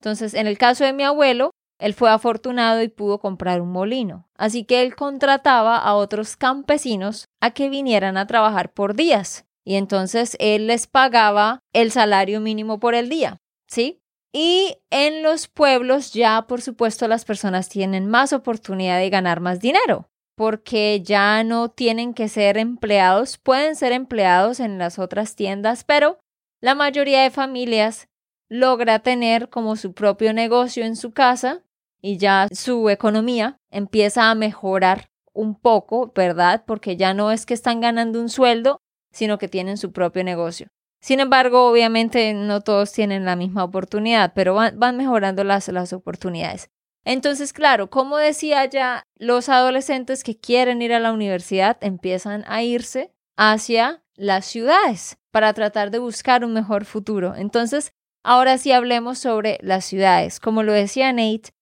Entonces, 0.00 0.32
en 0.32 0.46
el 0.46 0.56
caso 0.56 0.84
de 0.84 0.94
mi 0.94 1.02
abuelo, 1.02 1.50
él 1.78 1.92
fue 1.92 2.08
afortunado 2.08 2.80
y 2.80 2.88
pudo 2.88 3.18
comprar 3.18 3.60
un 3.60 3.72
molino. 3.72 4.26
Así 4.34 4.64
que 4.64 4.80
él 4.80 4.96
contrataba 4.96 5.76
a 5.76 5.96
otros 5.96 6.38
campesinos 6.38 7.26
a 7.42 7.50
que 7.50 7.68
vinieran 7.68 8.16
a 8.16 8.26
trabajar 8.26 8.72
por 8.72 8.94
días. 8.94 9.44
Y 9.66 9.74
entonces 9.74 10.34
él 10.40 10.66
les 10.68 10.86
pagaba 10.86 11.60
el 11.74 11.90
salario 11.90 12.40
mínimo 12.40 12.80
por 12.80 12.94
el 12.94 13.10
día, 13.10 13.36
¿sí? 13.66 14.00
Y 14.32 14.78
en 14.90 15.22
los 15.22 15.48
pueblos 15.48 16.12
ya, 16.12 16.46
por 16.46 16.60
supuesto, 16.60 17.08
las 17.08 17.24
personas 17.24 17.68
tienen 17.68 18.06
más 18.06 18.32
oportunidad 18.32 18.98
de 18.98 19.10
ganar 19.10 19.40
más 19.40 19.60
dinero, 19.60 20.08
porque 20.36 21.00
ya 21.02 21.42
no 21.44 21.70
tienen 21.70 22.12
que 22.12 22.28
ser 22.28 22.58
empleados, 22.58 23.38
pueden 23.38 23.76
ser 23.76 23.92
empleados 23.92 24.60
en 24.60 24.78
las 24.78 24.98
otras 24.98 25.34
tiendas, 25.34 25.84
pero 25.84 26.18
la 26.60 26.74
mayoría 26.74 27.22
de 27.22 27.30
familias 27.30 28.08
logra 28.48 29.00
tener 29.00 29.48
como 29.48 29.76
su 29.76 29.92
propio 29.92 30.32
negocio 30.32 30.84
en 30.84 30.96
su 30.96 31.12
casa 31.12 31.62
y 32.00 32.18
ya 32.18 32.48
su 32.52 32.90
economía 32.90 33.58
empieza 33.70 34.30
a 34.30 34.34
mejorar 34.34 35.08
un 35.32 35.54
poco, 35.54 36.12
¿verdad? 36.14 36.64
Porque 36.66 36.96
ya 36.96 37.14
no 37.14 37.32
es 37.32 37.46
que 37.46 37.54
están 37.54 37.80
ganando 37.80 38.20
un 38.20 38.28
sueldo, 38.28 38.80
sino 39.12 39.38
que 39.38 39.48
tienen 39.48 39.76
su 39.76 39.92
propio 39.92 40.24
negocio. 40.24 40.68
Sin 41.06 41.20
embargo, 41.20 41.68
obviamente 41.70 42.34
no 42.34 42.62
todos 42.62 42.90
tienen 42.90 43.24
la 43.24 43.36
misma 43.36 43.62
oportunidad, 43.62 44.32
pero 44.34 44.54
van, 44.54 44.96
mejorando 44.96 45.44
las, 45.44 45.68
las 45.68 45.92
oportunidades. 45.92 46.68
Entonces, 47.04 47.52
claro, 47.52 47.90
como 47.90 48.16
decía 48.16 48.64
ya, 48.64 49.04
los 49.16 49.48
adolescentes 49.48 50.24
que 50.24 50.36
quieren 50.36 50.82
ir 50.82 50.92
a 50.92 50.98
la 50.98 51.12
universidad 51.12 51.76
empiezan 51.80 52.42
a 52.48 52.64
irse 52.64 53.12
hacia 53.36 54.02
las 54.16 54.46
ciudades 54.46 55.16
para 55.30 55.52
tratar 55.52 55.92
de 55.92 56.00
buscar 56.00 56.44
un 56.44 56.52
mejor 56.52 56.84
futuro. 56.84 57.36
Entonces, 57.36 57.92
ahora 58.24 58.58
sí 58.58 58.72
hablemos 58.72 59.20
sobre 59.20 59.58
las 59.62 59.84
ciudades. 59.84 60.40
Como 60.40 60.64
lo 60.64 60.72
decía 60.72 61.12
Nate, 61.12 61.52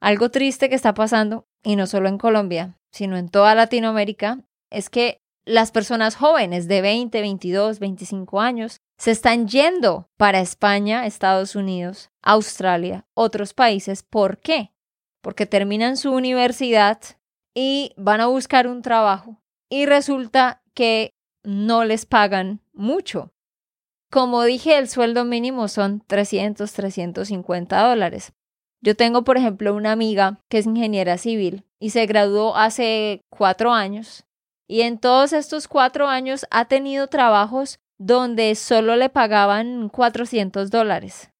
algo 0.00 0.30
triste 0.30 0.68
que 0.68 0.76
está 0.76 0.94
pasando, 0.94 1.48
y 1.64 1.74
no 1.74 1.88
solo 1.88 2.08
en 2.08 2.18
Colombia, 2.18 2.78
sino 2.92 3.16
en 3.16 3.30
toda 3.30 3.56
Latinoamérica, 3.56 4.44
es 4.70 4.90
que 4.90 5.22
las 5.44 5.72
personas 5.72 6.14
jóvenes 6.14 6.68
de 6.68 6.82
20, 6.82 7.20
22, 7.20 7.80
25 7.80 8.40
años 8.40 8.80
se 8.96 9.10
están 9.10 9.48
yendo 9.48 10.08
para 10.16 10.40
España, 10.40 11.06
Estados 11.06 11.56
Unidos, 11.56 12.10
Australia, 12.22 13.06
otros 13.14 13.54
países. 13.54 14.02
¿Por 14.02 14.38
qué? 14.38 14.72
Porque 15.20 15.46
terminan 15.46 15.96
su 15.96 16.12
universidad 16.12 17.00
y 17.54 17.92
van 17.96 18.20
a 18.20 18.26
buscar 18.26 18.66
un 18.66 18.82
trabajo 18.82 19.42
y 19.68 19.86
resulta 19.86 20.62
que 20.74 21.14
no 21.42 21.84
les 21.84 22.06
pagan 22.06 22.60
mucho. 22.72 23.32
Como 24.10 24.44
dije, 24.44 24.76
el 24.78 24.88
sueldo 24.88 25.24
mínimo 25.24 25.68
son 25.68 26.02
300, 26.06 26.70
350 26.72 27.88
dólares. 27.88 28.32
Yo 28.82 28.96
tengo, 28.96 29.24
por 29.24 29.36
ejemplo, 29.36 29.74
una 29.74 29.92
amiga 29.92 30.40
que 30.48 30.58
es 30.58 30.66
ingeniera 30.66 31.16
civil 31.16 31.64
y 31.80 31.90
se 31.90 32.04
graduó 32.06 32.56
hace 32.56 33.22
cuatro 33.30 33.72
años 33.72 34.24
y 34.72 34.82
en 34.82 34.98
todos 34.98 35.32
estos 35.32 35.68
cuatro 35.68 36.08
años 36.08 36.46
ha 36.50 36.64
tenido 36.64 37.06
trabajos 37.08 37.78
donde 38.04 38.54
solo 38.54 38.96
le 38.96 39.08
pagaban 39.08 39.88
400 39.88 40.70
dólares. 40.70 41.30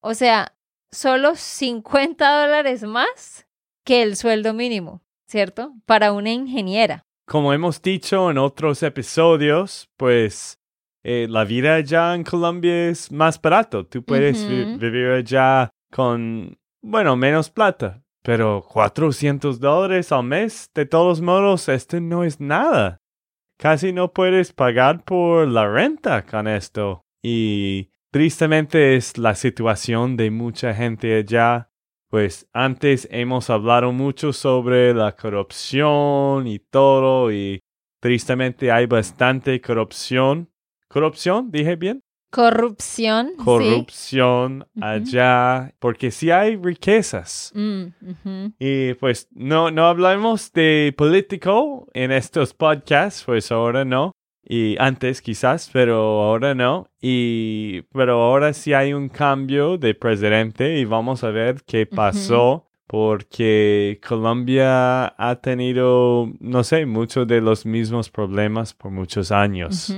O 0.00 0.14
sea, 0.14 0.54
solo 0.92 1.34
50 1.34 2.42
dólares 2.42 2.82
más 2.84 3.46
que 3.84 4.02
el 4.02 4.16
sueldo 4.16 4.54
mínimo, 4.54 5.02
¿cierto? 5.26 5.74
Para 5.86 6.12
una 6.12 6.30
ingeniera. 6.30 7.02
Como 7.26 7.52
hemos 7.52 7.80
dicho 7.82 8.30
en 8.30 8.38
otros 8.38 8.82
episodios, 8.82 9.88
pues 9.96 10.58
eh, 11.02 11.26
la 11.28 11.44
vida 11.44 11.76
allá 11.76 12.14
en 12.14 12.22
Colombia 12.22 12.90
es 12.90 13.10
más 13.10 13.40
barato. 13.40 13.86
Tú 13.86 14.02
puedes 14.04 14.46
vivir 14.46 15.08
allá 15.08 15.70
con 15.90 16.56
bueno, 16.82 17.16
menos 17.16 17.48
plata, 17.48 18.02
pero 18.22 18.62
400 18.62 19.58
dólares 19.58 20.12
al 20.12 20.24
mes, 20.24 20.70
de 20.74 20.84
todos 20.84 21.22
modos, 21.22 21.68
esto 21.70 21.98
no 21.98 22.24
es 22.24 22.40
nada. 22.40 22.98
Casi 23.64 23.94
no 23.94 24.12
puedes 24.12 24.52
pagar 24.52 25.04
por 25.04 25.48
la 25.48 25.66
renta 25.66 26.26
con 26.26 26.46
esto. 26.46 27.06
Y 27.22 27.88
tristemente 28.10 28.94
es 28.94 29.16
la 29.16 29.34
situación 29.34 30.18
de 30.18 30.30
mucha 30.30 30.74
gente 30.74 31.16
allá. 31.16 31.70
Pues 32.10 32.46
antes 32.52 33.08
hemos 33.10 33.48
hablado 33.48 33.90
mucho 33.90 34.34
sobre 34.34 34.92
la 34.92 35.16
corrupción 35.16 36.46
y 36.46 36.58
todo, 36.58 37.32
y 37.32 37.62
tristemente 38.02 38.70
hay 38.70 38.84
bastante 38.84 39.58
corrupción. 39.62 40.52
¿Corrupción? 40.86 41.50
¿Dije 41.50 41.76
bien? 41.76 42.03
Corrupción. 42.34 43.34
Corrupción 43.36 44.66
allá, 44.80 45.72
porque 45.78 46.10
sí 46.10 46.32
hay 46.32 46.56
riquezas. 46.56 47.52
Mm, 47.54 47.84
y 48.58 48.94
pues 48.94 49.28
no, 49.30 49.70
no 49.70 49.86
hablamos 49.86 50.52
de 50.52 50.92
político 50.96 51.86
en 51.94 52.10
estos 52.10 52.52
podcasts, 52.52 53.22
pues 53.24 53.52
ahora 53.52 53.84
no. 53.84 54.10
Y 54.42 54.76
antes 54.80 55.22
quizás, 55.22 55.70
pero 55.72 55.94
ahora 56.22 56.56
no. 56.56 56.88
Y 57.00 57.82
pero 57.92 58.20
ahora 58.22 58.52
sí 58.52 58.72
hay 58.72 58.92
un 58.92 59.08
cambio 59.08 59.78
de 59.78 59.94
presidente 59.94 60.78
y 60.78 60.84
vamos 60.84 61.22
a 61.22 61.30
ver 61.30 61.62
qué 61.64 61.86
pasó. 61.86 62.66
Porque 62.86 64.00
Colombia 64.06 65.06
ha 65.06 65.36
tenido, 65.40 66.30
no 66.40 66.62
sé, 66.64 66.84
muchos 66.84 67.26
de 67.26 67.40
los 67.40 67.64
mismos 67.64 68.10
problemas 68.10 68.74
por 68.74 68.90
muchos 68.90 69.32
años. 69.32 69.94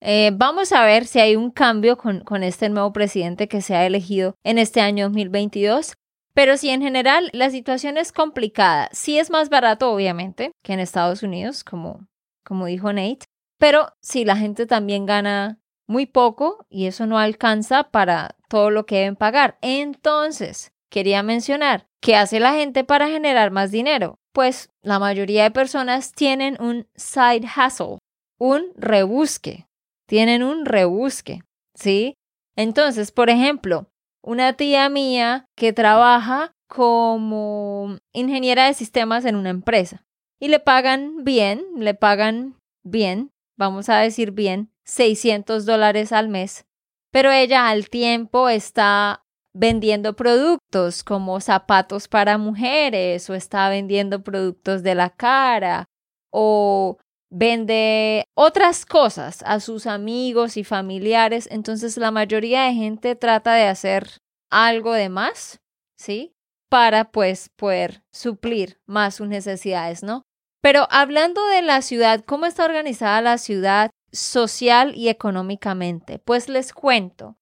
Eh, 0.00 0.30
vamos 0.34 0.72
a 0.72 0.84
ver 0.84 1.06
si 1.06 1.18
hay 1.18 1.36
un 1.36 1.50
cambio 1.50 1.96
con, 1.96 2.20
con 2.20 2.42
este 2.42 2.68
nuevo 2.68 2.92
presidente 2.92 3.48
que 3.48 3.62
se 3.62 3.74
ha 3.74 3.84
elegido 3.86 4.34
en 4.44 4.58
este 4.58 4.80
año 4.80 5.06
2022. 5.06 5.94
Pero 6.34 6.56
sí, 6.56 6.70
en 6.70 6.82
general, 6.82 7.30
la 7.32 7.50
situación 7.50 7.98
es 7.98 8.12
complicada. 8.12 8.88
Sí 8.92 9.18
es 9.18 9.30
más 9.30 9.48
barato, 9.48 9.92
obviamente, 9.92 10.52
que 10.62 10.72
en 10.72 10.80
Estados 10.80 11.24
Unidos, 11.24 11.64
como, 11.64 12.06
como 12.44 12.66
dijo 12.66 12.92
Nate. 12.92 13.26
Pero 13.58 13.88
sí, 14.00 14.24
la 14.24 14.36
gente 14.36 14.66
también 14.66 15.04
gana 15.04 15.58
muy 15.88 16.06
poco 16.06 16.64
y 16.68 16.86
eso 16.86 17.06
no 17.06 17.18
alcanza 17.18 17.90
para 17.90 18.36
todo 18.48 18.70
lo 18.70 18.86
que 18.86 18.96
deben 18.98 19.16
pagar. 19.16 19.58
Entonces, 19.62 20.72
quería 20.90 21.24
mencionar, 21.24 21.88
¿qué 22.00 22.14
hace 22.14 22.38
la 22.38 22.52
gente 22.52 22.84
para 22.84 23.08
generar 23.08 23.50
más 23.50 23.72
dinero? 23.72 24.20
Pues 24.32 24.70
la 24.80 25.00
mayoría 25.00 25.42
de 25.42 25.50
personas 25.50 26.12
tienen 26.12 26.56
un 26.60 26.86
side 26.94 27.48
hustle, 27.56 27.98
un 28.38 28.66
rebusque 28.76 29.67
tienen 30.08 30.42
un 30.42 30.64
rebusque, 30.64 31.42
¿sí? 31.74 32.14
Entonces, 32.56 33.12
por 33.12 33.30
ejemplo, 33.30 33.88
una 34.22 34.54
tía 34.54 34.88
mía 34.88 35.46
que 35.56 35.72
trabaja 35.72 36.52
como 36.68 37.98
ingeniera 38.12 38.66
de 38.66 38.74
sistemas 38.74 39.24
en 39.24 39.36
una 39.36 39.50
empresa 39.50 40.04
y 40.40 40.48
le 40.48 40.60
pagan 40.60 41.24
bien, 41.24 41.64
le 41.76 41.94
pagan 41.94 42.56
bien, 42.84 43.30
vamos 43.56 43.88
a 43.88 43.98
decir 43.98 44.32
bien, 44.32 44.70
600 44.84 45.66
dólares 45.66 46.12
al 46.12 46.28
mes, 46.28 46.64
pero 47.12 47.30
ella 47.30 47.68
al 47.68 47.88
tiempo 47.88 48.48
está 48.48 49.22
vendiendo 49.54 50.14
productos 50.14 51.02
como 51.04 51.40
zapatos 51.40 52.08
para 52.08 52.38
mujeres 52.38 53.28
o 53.28 53.34
está 53.34 53.68
vendiendo 53.68 54.22
productos 54.22 54.82
de 54.82 54.94
la 54.94 55.10
cara 55.10 55.86
o 56.30 56.98
vende 57.30 58.24
otras 58.34 58.86
cosas 58.86 59.42
a 59.44 59.60
sus 59.60 59.86
amigos 59.86 60.56
y 60.56 60.64
familiares, 60.64 61.48
entonces 61.50 61.96
la 61.96 62.10
mayoría 62.10 62.64
de 62.64 62.74
gente 62.74 63.16
trata 63.16 63.54
de 63.54 63.66
hacer 63.66 64.18
algo 64.50 64.92
de 64.92 65.08
más, 65.08 65.60
¿sí? 65.96 66.34
Para 66.68 67.10
pues 67.10 67.50
poder 67.50 68.02
suplir 68.12 68.80
más 68.86 69.16
sus 69.16 69.28
necesidades, 69.28 70.02
¿no? 70.02 70.22
Pero 70.60 70.86
hablando 70.90 71.46
de 71.46 71.62
la 71.62 71.82
ciudad, 71.82 72.24
¿cómo 72.24 72.46
está 72.46 72.64
organizada 72.64 73.20
la 73.20 73.38
ciudad 73.38 73.90
social 74.12 74.94
y 74.94 75.08
económicamente? 75.08 76.18
Pues 76.18 76.48
les 76.48 76.72
cuento 76.72 77.36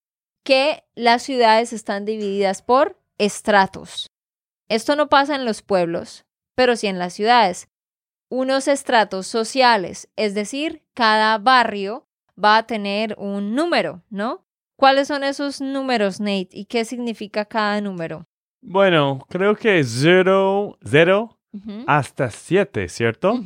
que 0.45 0.85
las 0.95 1.23
ciudades 1.23 1.73
están 1.73 2.05
divididas 2.05 2.63
por 2.63 3.01
estratos. 3.19 4.09
Esto 4.69 4.97
no 4.97 5.09
pasa 5.09 5.35
en 5.35 5.45
los 5.45 5.63
pueblos, 5.63 6.25
pero 6.55 6.77
sí 6.77 6.89
en 6.89 6.99
las 6.99 7.15
ciudades 7.15 7.69
unos 8.29 8.69
estratos 8.69 9.27
sociales, 9.27 10.09
es 10.17 10.35
decir, 10.35 10.83
cada 10.95 11.39
barrio 11.39 12.07
va 12.43 12.59
a 12.59 12.67
tener 12.67 13.15
un 13.19 13.55
número, 13.55 14.03
¿no? 14.11 14.45
¿Cuáles 14.77 15.09
son 15.09 15.25
esos 15.25 15.61
números, 15.61 16.21
Nate? 16.21 16.49
¿Y 16.53 16.67
qué 16.67 16.85
significa 16.85 17.45
cada 17.47 17.81
número? 17.81 18.27
Bueno, 18.61 19.25
creo 19.29 19.55
que 19.57 19.83
cero, 19.85 20.77
cero 20.85 21.39
hasta 21.87 22.31
siete, 22.31 22.89
¿cierto? 22.89 23.41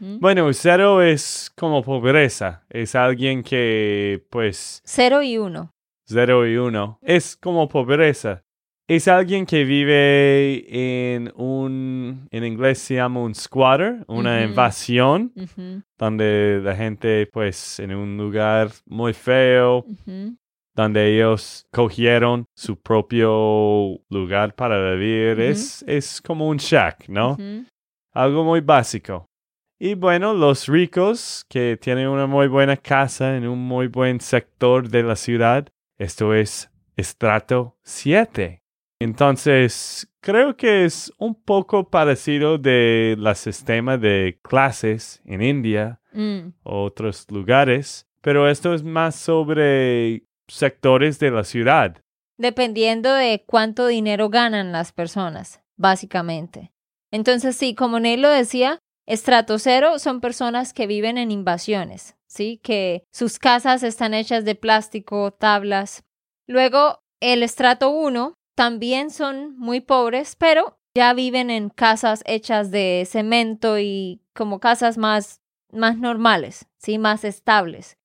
Bueno, 0.00 0.50
cero 0.54 1.02
es 1.02 1.52
como 1.54 1.82
pobreza. 1.82 2.64
Es 2.70 2.94
alguien 2.94 3.42
que, 3.42 4.24
pues... 4.30 4.80
Cero 4.84 5.22
y 5.22 5.36
uno. 5.36 5.70
Cero 6.06 6.46
y 6.46 6.56
uno. 6.56 6.98
Es 7.02 7.36
como 7.36 7.68
pobreza. 7.68 8.44
Es 8.88 9.08
alguien 9.08 9.46
que 9.46 9.64
vive 9.64 11.14
en 11.14 11.32
un, 11.34 12.28
en 12.30 12.44
inglés 12.44 12.78
se 12.78 12.94
llama 12.94 13.20
un 13.20 13.34
squatter, 13.34 14.04
una 14.06 14.42
invasión, 14.44 15.32
donde 15.98 16.60
la 16.62 16.76
gente, 16.76 17.26
pues, 17.26 17.80
en 17.80 17.94
un 17.94 18.16
lugar 18.16 18.70
muy 18.86 19.12
feo, 19.12 19.84
donde 20.74 21.14
ellos 21.16 21.66
cogieron 21.72 22.46
su 22.54 22.80
propio 22.80 23.98
lugar 24.08 24.54
para 24.54 24.92
vivir. 24.94 25.40
Es, 25.40 25.82
es 25.88 26.20
como 26.20 26.48
un 26.48 26.58
shack, 26.58 27.08
¿no? 27.08 27.36
Algo 28.12 28.44
muy 28.44 28.60
básico. 28.60 29.26
Y 29.78 29.94
bueno, 29.94 30.32
los 30.32 30.68
ricos 30.68 31.44
que 31.50 31.76
tienen 31.76 32.08
una 32.08 32.26
muy 32.26 32.46
buena 32.46 32.76
casa 32.76 33.36
en 33.36 33.46
un 33.46 33.58
muy 33.58 33.88
buen 33.88 34.20
sector 34.20 34.88
de 34.88 35.02
la 35.02 35.16
ciudad, 35.16 35.68
esto 35.98 36.32
es 36.34 36.70
estrato 36.96 37.76
7. 37.82 38.62
Entonces, 39.00 40.08
creo 40.20 40.56
que 40.56 40.84
es 40.84 41.12
un 41.18 41.34
poco 41.34 41.90
parecido 41.90 42.58
de 42.58 43.16
la 43.18 43.34
sistema 43.34 43.98
de 43.98 44.38
clases 44.42 45.20
en 45.24 45.42
India 45.42 46.00
Mm, 46.16 46.54
otros 46.62 47.30
lugares, 47.30 48.06
pero 48.22 48.48
esto 48.48 48.72
es 48.72 48.82
más 48.82 49.14
sobre 49.16 50.24
sectores 50.48 51.18
de 51.18 51.30
la 51.30 51.44
ciudad. 51.44 52.00
Dependiendo 52.38 53.12
de 53.12 53.44
cuánto 53.46 53.86
dinero 53.86 54.30
ganan 54.30 54.72
las 54.72 54.92
personas, 54.92 55.60
básicamente. 55.76 56.72
Entonces, 57.10 57.54
sí, 57.54 57.74
como 57.74 58.00
Neil 58.00 58.22
lo 58.22 58.30
decía, 58.30 58.78
estrato 59.06 59.58
cero 59.58 59.98
son 59.98 60.22
personas 60.22 60.72
que 60.72 60.86
viven 60.86 61.18
en 61.18 61.30
invasiones, 61.30 62.16
¿sí? 62.26 62.60
Que 62.62 63.04
sus 63.12 63.38
casas 63.38 63.82
están 63.82 64.14
hechas 64.14 64.46
de 64.46 64.54
plástico, 64.54 65.32
tablas. 65.32 66.02
Luego, 66.46 67.00
el 67.20 67.42
estrato 67.42 67.90
1 67.90 68.35
también 68.56 69.10
son 69.10 69.56
muy 69.58 69.80
pobres, 69.80 70.34
pero 70.34 70.78
ya 70.94 71.12
viven 71.12 71.50
en 71.50 71.68
casas 71.68 72.22
hechas 72.26 72.70
de 72.70 73.06
cemento 73.08 73.78
y 73.78 74.22
como 74.34 74.58
casas 74.58 74.98
más, 74.98 75.42
más 75.70 75.98
normales, 75.98 76.66
¿sí? 76.78 76.98
Más 76.98 77.22
estables. 77.24 77.98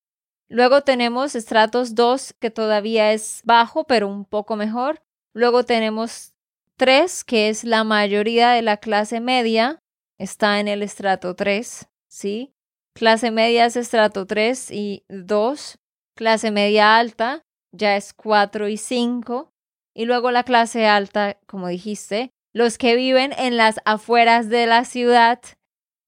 Luego 0.48 0.82
tenemos 0.82 1.34
estratos 1.34 1.94
2, 1.94 2.34
que 2.38 2.50
todavía 2.50 3.12
es 3.12 3.40
bajo, 3.44 3.84
pero 3.84 4.06
un 4.08 4.26
poco 4.26 4.54
mejor. 4.54 5.02
Luego 5.32 5.64
tenemos 5.64 6.34
3, 6.76 7.24
que 7.24 7.48
es 7.48 7.64
la 7.64 7.82
mayoría 7.82 8.50
de 8.50 8.60
la 8.60 8.76
clase 8.76 9.20
media, 9.20 9.78
está 10.18 10.60
en 10.60 10.68
el 10.68 10.82
estrato 10.82 11.34
3, 11.34 11.88
¿sí? 12.08 12.54
Clase 12.94 13.30
media 13.30 13.64
es 13.64 13.76
estrato 13.76 14.26
3 14.26 14.70
y 14.70 15.06
2. 15.08 15.78
Clase 16.14 16.50
media 16.50 16.98
alta 16.98 17.42
ya 17.72 17.96
es 17.96 18.12
4 18.12 18.68
y 18.68 18.76
5. 18.76 19.51
Y 19.94 20.06
luego 20.06 20.30
la 20.30 20.44
clase 20.44 20.86
alta, 20.86 21.38
como 21.46 21.68
dijiste, 21.68 22.30
los 22.52 22.78
que 22.78 22.96
viven 22.96 23.32
en 23.38 23.56
las 23.56 23.80
afueras 23.84 24.48
de 24.48 24.66
la 24.66 24.84
ciudad, 24.84 25.40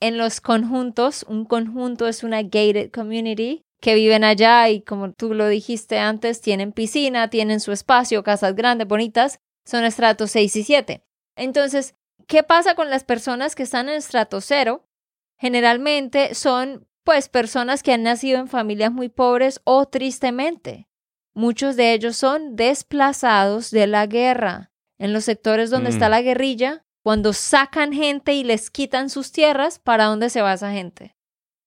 en 0.00 0.18
los 0.18 0.40
conjuntos. 0.40 1.24
Un 1.28 1.44
conjunto 1.44 2.06
es 2.06 2.22
una 2.22 2.42
gated 2.42 2.90
community 2.90 3.62
que 3.80 3.94
viven 3.94 4.24
allá 4.24 4.68
y 4.70 4.80
como 4.80 5.12
tú 5.12 5.34
lo 5.34 5.48
dijiste 5.48 5.98
antes, 5.98 6.40
tienen 6.40 6.72
piscina, 6.72 7.28
tienen 7.28 7.60
su 7.60 7.72
espacio, 7.72 8.22
casas 8.22 8.54
grandes, 8.54 8.88
bonitas, 8.88 9.40
son 9.66 9.84
estratos 9.84 10.30
6 10.30 10.56
y 10.56 10.64
7. 10.64 11.04
Entonces, 11.36 11.94
¿qué 12.26 12.42
pasa 12.42 12.74
con 12.74 12.90
las 12.90 13.04
personas 13.04 13.54
que 13.54 13.62
están 13.62 13.88
en 13.88 13.96
estrato 13.96 14.40
0? 14.40 14.86
Generalmente 15.38 16.34
son 16.34 16.86
pues 17.02 17.28
personas 17.28 17.82
que 17.82 17.92
han 17.92 18.02
nacido 18.02 18.38
en 18.38 18.48
familias 18.48 18.92
muy 18.92 19.10
pobres 19.10 19.60
o 19.64 19.86
tristemente. 19.86 20.88
Muchos 21.34 21.76
de 21.76 21.92
ellos 21.92 22.16
son 22.16 22.56
desplazados 22.56 23.70
de 23.70 23.86
la 23.86 24.06
guerra. 24.06 24.70
En 24.98 25.12
los 25.12 25.24
sectores 25.24 25.70
donde 25.70 25.90
Mm. 25.90 25.92
está 25.92 26.08
la 26.08 26.22
guerrilla, 26.22 26.84
cuando 27.02 27.32
sacan 27.32 27.92
gente 27.92 28.32
y 28.34 28.44
les 28.44 28.70
quitan 28.70 29.10
sus 29.10 29.32
tierras, 29.32 29.78
¿para 29.78 30.04
dónde 30.04 30.30
se 30.30 30.42
va 30.42 30.54
esa 30.54 30.72
gente? 30.72 31.16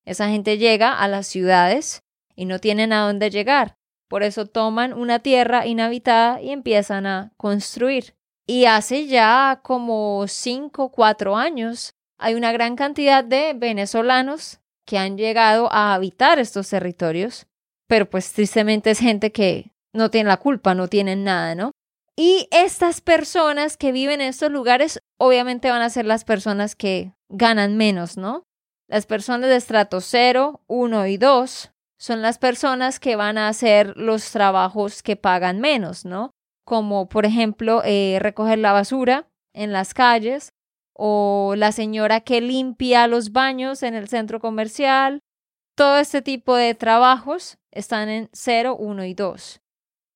Esa 0.06 0.30
gente 0.30 0.58
llega 0.58 0.98
a 0.98 1.08
las 1.08 1.28
ciudades 1.28 2.04
y 2.36 2.46
no 2.46 2.60
tienen 2.60 2.94
a 2.94 3.06
dónde 3.06 3.30
llegar. 3.30 3.78
Por 4.08 4.24
eso 4.24 4.46
toman 4.46 4.94
una 4.94 5.20
tierra 5.20 5.66
inhabitada 5.68 6.42
y 6.42 6.52
empiezan 6.52 7.06
a 7.06 7.34
construir. 7.36 8.16
Y 8.48 8.66
hace 8.66 9.08
ya 9.08 9.60
como 9.64 10.26
cinco, 10.28 10.90
cuatro 10.92 11.36
años, 11.36 11.94
hay 12.18 12.36
una 12.36 12.54
gran 12.54 12.78
cantidad 12.78 13.24
de 13.24 13.54
venezolanos 13.54 14.60
que 14.86 14.98
han 14.98 15.18
llegado 15.18 15.72
a 15.74 15.94
habitar 15.94 16.40
estos 16.40 16.70
territorios, 16.70 17.47
pero 17.88 18.10
pues 18.10 18.32
tristemente 18.34 18.92
es 18.92 19.00
gente 19.00 19.32
que 19.32 19.72
no 19.94 20.12
tiene 20.12 20.30
la 20.30 20.38
culpa, 20.38 20.76
no 20.76 20.88
tienen 20.88 21.24
nada, 21.24 21.56
¿no? 21.56 21.72
Y 22.16 22.48
estas 22.52 23.02
personas 23.02 23.78
que 23.78 23.92
viven 23.92 24.22
en 24.22 24.30
estos 24.30 24.52
lugares 24.52 25.00
obviamente 25.18 25.70
van 25.70 25.82
a 25.82 25.90
ser 25.90 26.06
las 26.06 26.24
personas 26.24 26.76
que 26.76 27.14
ganan 27.30 27.78
menos, 27.78 28.18
¿no? 28.18 28.44
Las 28.88 29.06
personas 29.06 29.50
de 29.50 29.56
estrato 29.56 30.02
0, 30.02 30.62
1 30.68 31.08
y 31.08 31.18
2 31.18 31.72
son 32.00 32.22
las 32.22 32.38
personas 32.38 33.00
que 33.00 33.16
van 33.16 33.38
a 33.38 33.50
hacer 33.50 33.96
los 33.98 34.32
trabajos 34.32 35.04
que 35.04 35.16
pagan 35.16 35.60
menos, 35.60 36.06
¿no? 36.06 36.32
Como 36.66 37.10
por 37.10 37.26
ejemplo 37.26 37.82
eh, 37.84 38.18
recoger 38.20 38.60
la 38.60 38.72
basura 38.72 39.28
en 39.54 39.72
las 39.72 39.94
calles 39.94 40.54
o 40.94 41.54
la 41.56 41.72
señora 41.72 42.22
que 42.22 42.42
limpia 42.42 43.08
los 43.08 43.32
baños 43.32 43.84
en 43.84 43.94
el 43.94 44.08
centro 44.08 44.40
comercial. 44.40 45.20
Todo 45.78 46.00
este 46.00 46.24
tipo 46.24 46.56
de 46.56 46.74
trabajos 46.74 47.60
están 47.70 48.10
en 48.10 48.32
0, 48.34 48.78
1 48.80 49.06
y 49.06 49.14
2. 49.14 49.62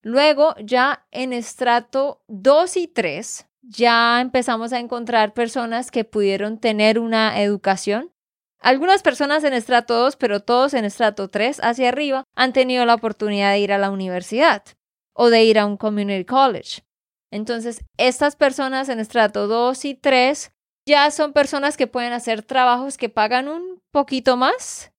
Luego 0.01 0.55
ya 0.57 1.05
en 1.11 1.33
estrato 1.33 2.23
2 2.29 2.77
y 2.77 2.87
3 2.87 3.47
ya 3.61 4.21
empezamos 4.21 4.73
a 4.73 4.79
encontrar 4.79 5.35
personas 5.35 5.91
que 5.91 6.03
pudieron 6.03 6.57
tener 6.57 6.97
una 6.97 7.39
educación. 7.43 8.11
Algunas 8.59 9.03
personas 9.03 9.43
en 9.43 9.53
estrato 9.53 9.93
2, 9.99 10.15
pero 10.15 10.39
todos 10.39 10.73
en 10.73 10.83
estrato 10.83 11.29
3 11.29 11.59
hacia 11.61 11.89
arriba 11.89 12.23
han 12.33 12.53
tenido 12.53 12.83
la 12.87 12.95
oportunidad 12.95 13.51
de 13.51 13.59
ir 13.59 13.71
a 13.71 13.77
la 13.77 13.91
universidad 13.91 14.63
o 15.13 15.29
de 15.29 15.43
ir 15.43 15.59
a 15.59 15.67
un 15.67 15.77
community 15.77 16.25
college. 16.25 16.81
Entonces, 17.29 17.85
estas 17.97 18.35
personas 18.35 18.89
en 18.89 18.99
estrato 18.99 19.45
2 19.47 19.85
y 19.85 19.93
3 19.93 20.51
ya 20.87 21.11
son 21.11 21.33
personas 21.33 21.77
que 21.77 21.85
pueden 21.85 22.13
hacer 22.13 22.41
trabajos 22.41 22.97
que 22.97 23.09
pagan 23.09 23.47
un 23.47 23.79
poquito 23.91 24.37
más, 24.37 24.90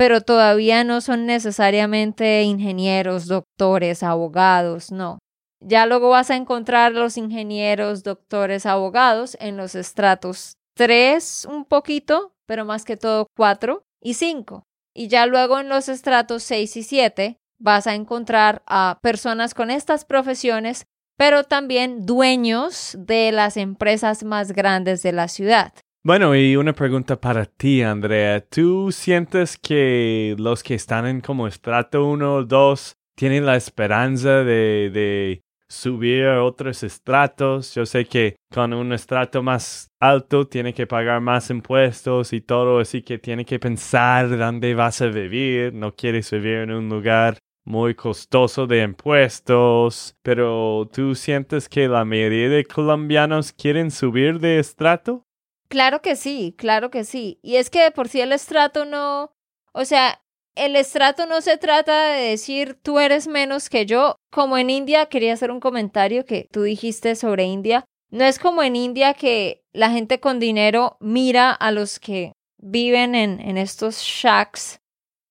pero 0.00 0.22
todavía 0.22 0.82
no 0.82 1.02
son 1.02 1.26
necesariamente 1.26 2.42
ingenieros, 2.44 3.26
doctores, 3.26 4.02
abogados, 4.02 4.90
no. 4.90 5.18
Ya 5.62 5.84
luego 5.84 6.08
vas 6.08 6.30
a 6.30 6.36
encontrar 6.36 6.92
los 6.92 7.18
ingenieros, 7.18 8.02
doctores, 8.02 8.64
abogados 8.64 9.36
en 9.40 9.58
los 9.58 9.74
estratos 9.74 10.54
3 10.74 11.44
un 11.50 11.66
poquito, 11.66 12.32
pero 12.46 12.64
más 12.64 12.86
que 12.86 12.96
todo 12.96 13.26
4 13.36 13.82
y 14.02 14.14
5. 14.14 14.62
Y 14.94 15.08
ya 15.08 15.26
luego 15.26 15.60
en 15.60 15.68
los 15.68 15.90
estratos 15.90 16.44
6 16.44 16.78
y 16.78 16.82
7 16.82 17.36
vas 17.58 17.86
a 17.86 17.94
encontrar 17.94 18.62
a 18.66 19.00
personas 19.02 19.52
con 19.52 19.70
estas 19.70 20.06
profesiones, 20.06 20.86
pero 21.18 21.44
también 21.44 22.06
dueños 22.06 22.96
de 22.98 23.32
las 23.32 23.58
empresas 23.58 24.24
más 24.24 24.52
grandes 24.52 25.02
de 25.02 25.12
la 25.12 25.28
ciudad. 25.28 25.74
Bueno, 26.02 26.34
y 26.34 26.56
una 26.56 26.72
pregunta 26.72 27.20
para 27.20 27.44
ti, 27.44 27.82
Andrea. 27.82 28.40
¿Tú 28.40 28.90
sientes 28.90 29.58
que 29.58 30.34
los 30.38 30.62
que 30.62 30.74
están 30.74 31.06
en 31.06 31.20
como 31.20 31.46
estrato 31.46 32.06
1 32.06 32.36
o 32.36 32.44
2 32.44 32.96
tienen 33.14 33.44
la 33.44 33.56
esperanza 33.56 34.42
de, 34.42 34.90
de 34.90 35.42
subir 35.68 36.24
a 36.24 36.42
otros 36.42 36.82
estratos? 36.84 37.74
Yo 37.74 37.84
sé 37.84 38.06
que 38.06 38.36
con 38.50 38.72
un 38.72 38.94
estrato 38.94 39.42
más 39.42 39.88
alto 40.00 40.48
tiene 40.48 40.72
que 40.72 40.86
pagar 40.86 41.20
más 41.20 41.50
impuestos 41.50 42.32
y 42.32 42.40
todo, 42.40 42.78
así 42.78 43.02
que 43.02 43.18
tiene 43.18 43.44
que 43.44 43.58
pensar 43.58 44.38
dónde 44.38 44.74
vas 44.74 45.02
a 45.02 45.08
vivir. 45.08 45.74
No 45.74 45.94
quieres 45.94 46.30
vivir 46.30 46.60
en 46.60 46.70
un 46.70 46.88
lugar 46.88 47.36
muy 47.66 47.94
costoso 47.94 48.66
de 48.66 48.84
impuestos, 48.84 50.16
pero 50.22 50.88
¿tú 50.90 51.14
sientes 51.14 51.68
que 51.68 51.88
la 51.88 52.06
mayoría 52.06 52.48
de 52.48 52.64
colombianos 52.64 53.52
quieren 53.52 53.90
subir 53.90 54.40
de 54.40 54.60
estrato? 54.60 55.26
Claro 55.70 56.02
que 56.02 56.16
sí, 56.16 56.52
claro 56.58 56.90
que 56.90 57.04
sí. 57.04 57.38
Y 57.42 57.54
es 57.54 57.70
que 57.70 57.80
de 57.80 57.90
por 57.92 58.08
sí 58.08 58.20
el 58.20 58.32
estrato 58.32 58.84
no, 58.84 59.30
o 59.72 59.84
sea, 59.84 60.20
el 60.56 60.74
estrato 60.74 61.26
no 61.26 61.40
se 61.42 61.58
trata 61.58 62.08
de 62.08 62.30
decir 62.30 62.76
tú 62.82 62.98
eres 62.98 63.28
menos 63.28 63.70
que 63.70 63.86
yo. 63.86 64.16
Como 64.32 64.58
en 64.58 64.68
India, 64.68 65.06
quería 65.06 65.32
hacer 65.32 65.52
un 65.52 65.60
comentario 65.60 66.26
que 66.26 66.48
tú 66.50 66.62
dijiste 66.64 67.14
sobre 67.14 67.44
India. 67.44 67.84
No 68.10 68.24
es 68.24 68.40
como 68.40 68.64
en 68.64 68.74
India 68.74 69.14
que 69.14 69.62
la 69.72 69.90
gente 69.90 70.18
con 70.18 70.40
dinero 70.40 70.96
mira 70.98 71.52
a 71.52 71.70
los 71.70 72.00
que 72.00 72.32
viven 72.58 73.14
en, 73.14 73.40
en 73.40 73.56
estos 73.56 73.98
shacks, 73.98 74.80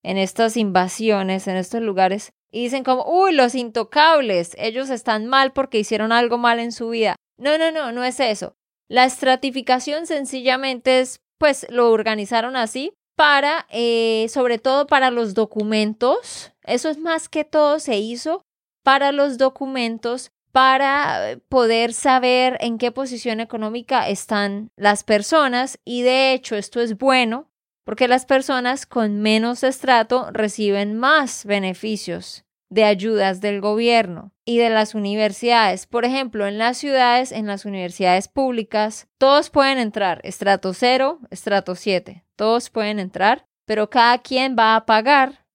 en 0.03 0.17
estas 0.17 0.55
invasiones, 0.55 1.49
en 1.49 1.57
estos 1.57 1.81
lugares, 1.81 2.31
y 2.49 2.63
dicen 2.63 2.85
como, 2.85 3.03
uy, 3.05 3.33
los 3.33 3.55
intocables, 3.55 4.55
ellos 4.57 4.89
están 4.89 5.27
mal 5.27 5.51
porque 5.51 5.79
hicieron 5.79 6.13
algo 6.13 6.37
mal 6.37 6.59
en 6.59 6.71
su 6.71 6.89
vida. 6.91 7.17
No, 7.37 7.57
no, 7.57 7.71
no, 7.71 7.91
no 7.91 8.05
es 8.05 8.21
eso. 8.21 8.55
La 8.89 9.05
estratificación 9.05 10.07
sencillamente 10.07 10.99
es, 10.99 11.21
pues 11.37 11.67
lo 11.69 11.91
organizaron 11.91 12.55
así 12.55 12.91
para, 13.15 13.67
eh, 13.69 14.25
sobre 14.29 14.57
todo 14.57 14.87
para 14.87 15.11
los 15.11 15.35
documentos. 15.35 16.51
Eso 16.63 16.89
es 16.89 16.97
más 16.97 17.29
que 17.29 17.43
todo 17.43 17.79
se 17.79 17.97
hizo 17.97 18.41
para 18.83 19.11
los 19.11 19.37
documentos 19.37 20.31
para 20.51 21.37
poder 21.49 21.93
saber 21.93 22.57
en 22.61 22.79
qué 22.79 22.91
posición 22.91 23.39
económica 23.39 24.09
están 24.09 24.71
las 24.75 25.03
personas 25.03 25.77
y 25.85 26.01
de 26.01 26.33
hecho 26.33 26.55
esto 26.55 26.81
es 26.81 26.97
bueno 26.97 27.51
porque 27.83 28.07
las 28.07 28.25
personas 28.25 28.87
con 28.87 29.21
menos 29.21 29.63
estrato 29.63 30.29
reciben 30.31 30.97
más 30.97 31.45
beneficios 31.45 32.45
de 32.69 32.83
ayudas 32.83 33.41
del 33.41 33.61
gobierno 33.61 34.31
y 34.45 34.57
de 34.57 34.69
las 34.69 34.95
universidades. 34.95 35.87
Por 35.87 36.05
ejemplo, 36.05 36.47
en 36.47 36.57
las 36.57 36.77
ciudades, 36.77 37.31
en 37.31 37.47
las 37.47 37.65
universidades 37.65 38.27
públicas, 38.27 39.07
todos 39.17 39.49
pueden 39.49 39.79
entrar, 39.79 40.21
estrato 40.23 40.73
0, 40.73 41.19
estrato 41.31 41.75
7, 41.75 42.23
todos 42.35 42.69
pueden 42.69 42.99
entrar, 42.99 43.47
pero 43.65 43.89
cada 43.89 44.19
quien 44.19 44.55
va 44.57 44.75
a 44.75 44.85
pagar 44.85 45.45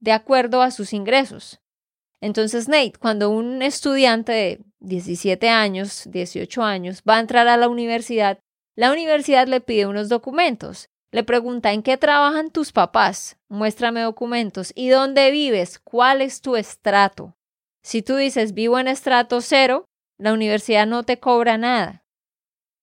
de 0.00 0.12
acuerdo 0.12 0.62
a 0.62 0.70
sus 0.70 0.92
ingresos. 0.92 1.60
Entonces, 2.20 2.68
Nate, 2.68 2.92
cuando 3.00 3.30
un 3.30 3.62
estudiante 3.62 4.32
de 4.32 4.60
17 4.80 5.48
años, 5.48 6.04
18 6.10 6.62
años, 6.62 7.02
va 7.08 7.16
a 7.16 7.20
entrar 7.20 7.48
a 7.48 7.56
la 7.56 7.68
universidad, 7.68 8.38
la 8.76 8.92
universidad 8.92 9.48
le 9.48 9.60
pide 9.60 9.86
unos 9.86 10.08
documentos 10.08 10.89
le 11.12 11.24
pregunta, 11.24 11.72
¿en 11.72 11.82
qué 11.82 11.96
trabajan 11.96 12.50
tus 12.50 12.72
papás? 12.72 13.36
Muéstrame 13.48 14.00
documentos. 14.00 14.72
¿Y 14.76 14.90
dónde 14.90 15.30
vives? 15.30 15.78
¿Cuál 15.78 16.22
es 16.22 16.40
tu 16.40 16.56
estrato? 16.56 17.36
Si 17.82 18.02
tú 18.02 18.16
dices 18.16 18.54
vivo 18.54 18.78
en 18.78 18.88
estrato 18.88 19.40
cero, 19.40 19.86
la 20.18 20.32
universidad 20.32 20.86
no 20.86 21.02
te 21.02 21.18
cobra 21.18 21.58
nada. 21.58 22.04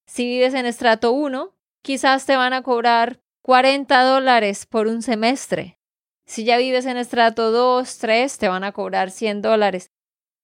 Si 0.07 0.25
vives 0.25 0.53
en 0.53 0.65
estrato 0.65 1.11
1, 1.11 1.53
quizás 1.81 2.25
te 2.25 2.35
van 2.35 2.53
a 2.53 2.63
cobrar 2.63 3.19
40 3.43 4.03
dólares 4.03 4.65
por 4.65 4.87
un 4.87 5.01
semestre. 5.01 5.79
Si 6.25 6.43
ya 6.43 6.57
vives 6.57 6.85
en 6.85 6.97
estrato 6.97 7.51
2, 7.51 7.97
3, 7.97 8.37
te 8.37 8.47
van 8.49 8.63
a 8.63 8.73
cobrar 8.73 9.11
100 9.11 9.41
dólares. 9.41 9.91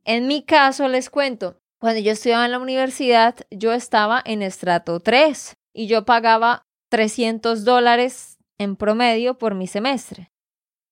En 0.06 0.28
mi 0.28 0.44
caso, 0.44 0.88
les 0.88 1.10
cuento, 1.10 1.60
cuando 1.80 2.00
yo 2.00 2.12
estudiaba 2.12 2.46
en 2.46 2.52
la 2.52 2.60
universidad, 2.60 3.36
yo 3.52 3.74
estaba 3.74 4.22
en 4.24 4.42
estrato 4.42 5.00
3 5.02 5.56
y 5.74 5.88
yo 5.88 6.06
pagaba 6.06 6.66
300 6.94 7.64
dólares 7.64 8.38
en 8.60 8.76
promedio 8.76 9.40
por 9.40 9.56
mi 9.56 9.66
semestre. 9.66 10.32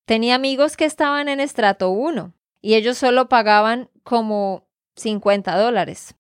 Tenía 0.07 0.33
amigos 0.33 0.75
que 0.75 0.85
estaban 0.85 1.29
en 1.29 1.39
estrato 1.39 1.91
1 1.91 2.33
y 2.59 2.73
ellos 2.73 2.97
solo 2.97 3.29
pagaban 3.29 3.91
como 4.01 4.67
50 4.95 5.55
dólares. 5.55 6.15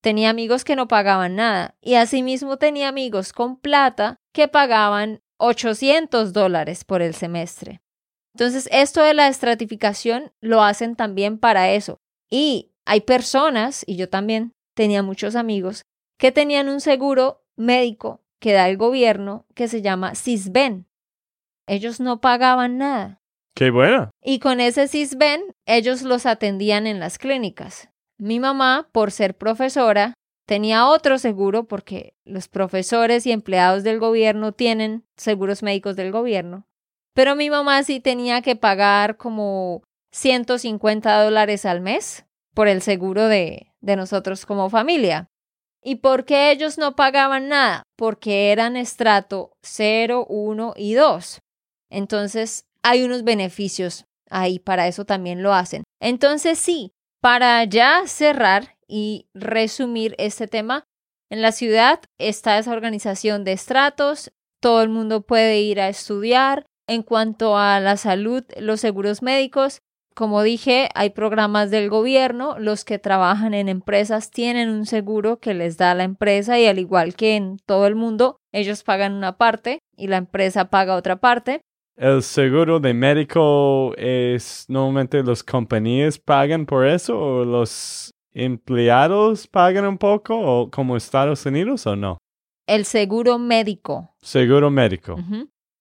Tenía 0.00 0.28
amigos 0.28 0.64
que 0.64 0.74
no 0.74 0.88
pagaban 0.88 1.36
nada 1.36 1.76
y 1.80 1.94
asimismo 1.94 2.56
tenía 2.56 2.88
amigos 2.88 3.32
con 3.32 3.60
plata 3.60 4.16
que 4.34 4.48
pagaban 4.48 5.22
800 5.36 6.32
dólares 6.32 6.82
por 6.82 7.00
el 7.00 7.14
semestre. 7.14 7.80
Entonces, 8.34 8.68
esto 8.72 9.04
de 9.04 9.14
la 9.14 9.28
estratificación 9.28 10.32
lo 10.40 10.64
hacen 10.64 10.96
también 10.96 11.38
para 11.38 11.70
eso. 11.70 11.98
Y 12.28 12.72
hay 12.84 13.02
personas, 13.02 13.84
y 13.86 13.94
yo 13.94 14.08
también 14.08 14.52
tenía 14.74 15.04
muchos 15.04 15.36
amigos, 15.36 15.84
que 16.18 16.32
tenían 16.32 16.68
un 16.68 16.80
seguro 16.80 17.44
médico 17.54 18.25
que 18.40 18.52
da 18.52 18.68
el 18.68 18.76
gobierno 18.76 19.46
que 19.54 19.68
se 19.68 19.82
llama 19.82 20.14
CISBEN. 20.14 20.86
Ellos 21.66 22.00
no 22.00 22.20
pagaban 22.20 22.78
nada. 22.78 23.20
Qué 23.54 23.70
bueno. 23.70 24.10
Y 24.22 24.38
con 24.38 24.60
ese 24.60 24.86
CISBEN 24.86 25.42
ellos 25.64 26.02
los 26.02 26.26
atendían 26.26 26.86
en 26.86 27.00
las 27.00 27.18
clínicas. 27.18 27.88
Mi 28.18 28.38
mamá, 28.38 28.88
por 28.92 29.10
ser 29.10 29.36
profesora, 29.36 30.14
tenía 30.46 30.86
otro 30.88 31.18
seguro 31.18 31.64
porque 31.64 32.14
los 32.24 32.48
profesores 32.48 33.26
y 33.26 33.32
empleados 33.32 33.82
del 33.82 33.98
gobierno 33.98 34.52
tienen 34.52 35.04
seguros 35.16 35.62
médicos 35.62 35.96
del 35.96 36.12
gobierno. 36.12 36.66
Pero 37.14 37.34
mi 37.34 37.48
mamá 37.48 37.82
sí 37.82 37.98
tenía 37.98 38.42
que 38.42 38.56
pagar 38.56 39.16
como 39.16 39.82
150 40.12 41.22
dólares 41.22 41.64
al 41.64 41.80
mes 41.80 42.26
por 42.54 42.68
el 42.68 42.82
seguro 42.82 43.26
de, 43.26 43.72
de 43.80 43.96
nosotros 43.96 44.46
como 44.46 44.70
familia. 44.70 45.30
¿Y 45.88 45.96
por 45.96 46.24
qué 46.24 46.50
ellos 46.50 46.78
no 46.78 46.96
pagaban 46.96 47.48
nada? 47.48 47.84
Porque 47.96 48.50
eran 48.50 48.76
estrato 48.76 49.52
0, 49.62 50.26
1 50.28 50.74
y 50.76 50.94
2. 50.94 51.38
Entonces, 51.90 52.64
hay 52.82 53.04
unos 53.04 53.22
beneficios 53.22 54.04
ahí, 54.28 54.58
para 54.58 54.88
eso 54.88 55.04
también 55.04 55.44
lo 55.44 55.54
hacen. 55.54 55.84
Entonces, 56.02 56.58
sí, 56.58 56.90
para 57.22 57.62
ya 57.62 58.02
cerrar 58.06 58.74
y 58.88 59.28
resumir 59.32 60.16
este 60.18 60.48
tema, 60.48 60.82
en 61.30 61.40
la 61.40 61.52
ciudad 61.52 62.00
está 62.18 62.58
esa 62.58 62.72
organización 62.72 63.44
de 63.44 63.52
estratos, 63.52 64.32
todo 64.60 64.82
el 64.82 64.88
mundo 64.88 65.22
puede 65.22 65.60
ir 65.60 65.80
a 65.80 65.88
estudiar. 65.88 66.66
En 66.88 67.04
cuanto 67.04 67.56
a 67.56 67.78
la 67.78 67.96
salud, 67.96 68.44
los 68.58 68.80
seguros 68.80 69.22
médicos, 69.22 69.82
como 70.16 70.42
dije, 70.42 70.88
hay 70.94 71.10
programas 71.10 71.70
del 71.70 71.90
gobierno, 71.90 72.58
los 72.58 72.86
que 72.86 72.98
trabajan 72.98 73.52
en 73.52 73.68
empresas 73.68 74.30
tienen 74.30 74.70
un 74.70 74.86
seguro 74.86 75.40
que 75.40 75.52
les 75.52 75.76
da 75.76 75.94
la 75.94 76.04
empresa 76.04 76.58
y 76.58 76.64
al 76.64 76.78
igual 76.78 77.14
que 77.14 77.36
en 77.36 77.58
todo 77.66 77.86
el 77.86 77.96
mundo, 77.96 78.38
ellos 78.50 78.82
pagan 78.82 79.12
una 79.12 79.36
parte 79.36 79.80
y 79.94 80.06
la 80.06 80.16
empresa 80.16 80.70
paga 80.70 80.96
otra 80.96 81.16
parte. 81.16 81.60
¿El 81.96 82.22
seguro 82.22 82.80
de 82.80 82.94
médico 82.94 83.94
es 83.98 84.64
normalmente 84.68 85.22
las 85.22 85.42
compañías 85.42 86.18
pagan 86.18 86.64
por 86.64 86.86
eso 86.86 87.18
o 87.18 87.44
los 87.44 88.10
empleados 88.32 89.46
pagan 89.46 89.86
un 89.86 89.98
poco 89.98 90.34
o 90.34 90.70
como 90.70 90.96
Estados 90.96 91.44
Unidos 91.44 91.86
o 91.86 91.94
no? 91.94 92.16
El 92.66 92.86
seguro 92.86 93.38
médico. 93.38 94.14
Seguro 94.22 94.70
médico. 94.70 95.16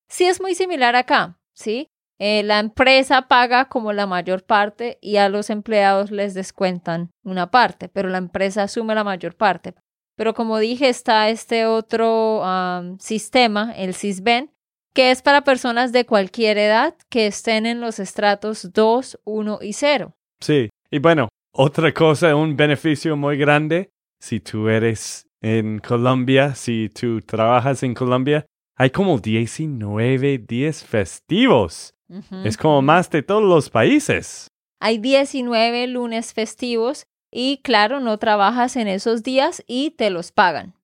Sí, 0.09 0.25
es 0.25 0.41
muy 0.41 0.55
similar 0.55 0.97
acá, 0.97 1.39
¿sí? 1.53 1.87
Eh, 2.17 2.43
la 2.43 2.59
empresa 2.59 3.23
paga 3.23 3.65
como 3.65 3.91
la 3.91 4.07
mayor 4.07 4.43
parte 4.43 4.97
y 5.01 5.17
a 5.17 5.27
los 5.27 5.49
empleados 5.49 6.11
les 6.11 6.33
descuentan 6.33 7.11
una 7.23 7.51
parte, 7.51 7.89
pero 7.89 8.09
la 8.09 8.17
empresa 8.19 8.63
asume 8.63 8.95
la 8.95 9.03
mayor 9.03 9.35
parte. 9.35 9.75
Pero 10.15 10.33
como 10.33 10.59
dije, 10.59 10.87
está 10.87 11.29
este 11.29 11.65
otro 11.65 12.41
sistema, 12.99 13.73
el 13.75 13.93
CISBEN, 13.93 14.49
que 14.93 15.11
es 15.11 15.21
para 15.21 15.43
personas 15.43 15.91
de 15.91 16.05
cualquier 16.05 16.57
edad 16.57 16.95
que 17.09 17.27
estén 17.27 17.65
en 17.65 17.81
los 17.81 17.99
estratos 17.99 18.71
2, 18.71 19.19
1 19.25 19.59
y 19.61 19.73
0. 19.73 20.15
Sí, 20.39 20.69
y 20.89 20.99
bueno, 20.99 21.27
otra 21.51 21.93
cosa, 21.93 22.33
un 22.35 22.55
beneficio 22.55 23.17
muy 23.17 23.37
grande, 23.37 23.91
si 24.21 24.39
tú 24.39 24.69
eres 24.69 25.27
en 25.41 25.79
Colombia, 25.79 26.55
si 26.55 26.89
tú 26.89 27.19
trabajas 27.21 27.83
en 27.83 27.93
Colombia, 27.93 28.45
hay 28.77 28.89
como 28.89 29.19
19 29.19 30.37
días 30.39 30.83
festivos. 30.83 31.94
Es 32.43 32.57
como 32.57 32.81
más 32.81 33.09
de 33.09 33.23
todos 33.23 33.43
los 33.43 33.69
países. 33.69 34.47
Hay 34.79 34.97
19 34.97 35.87
lunes 35.87 36.33
festivos 36.33 37.07
y 37.31 37.57
claro, 37.63 37.99
no 37.99 38.17
trabajas 38.17 38.75
en 38.75 38.87
esos 38.87 39.23
días 39.23 39.63
y 39.67 39.91
te 39.91 40.09
los 40.09 40.31
pagan. 40.31 40.75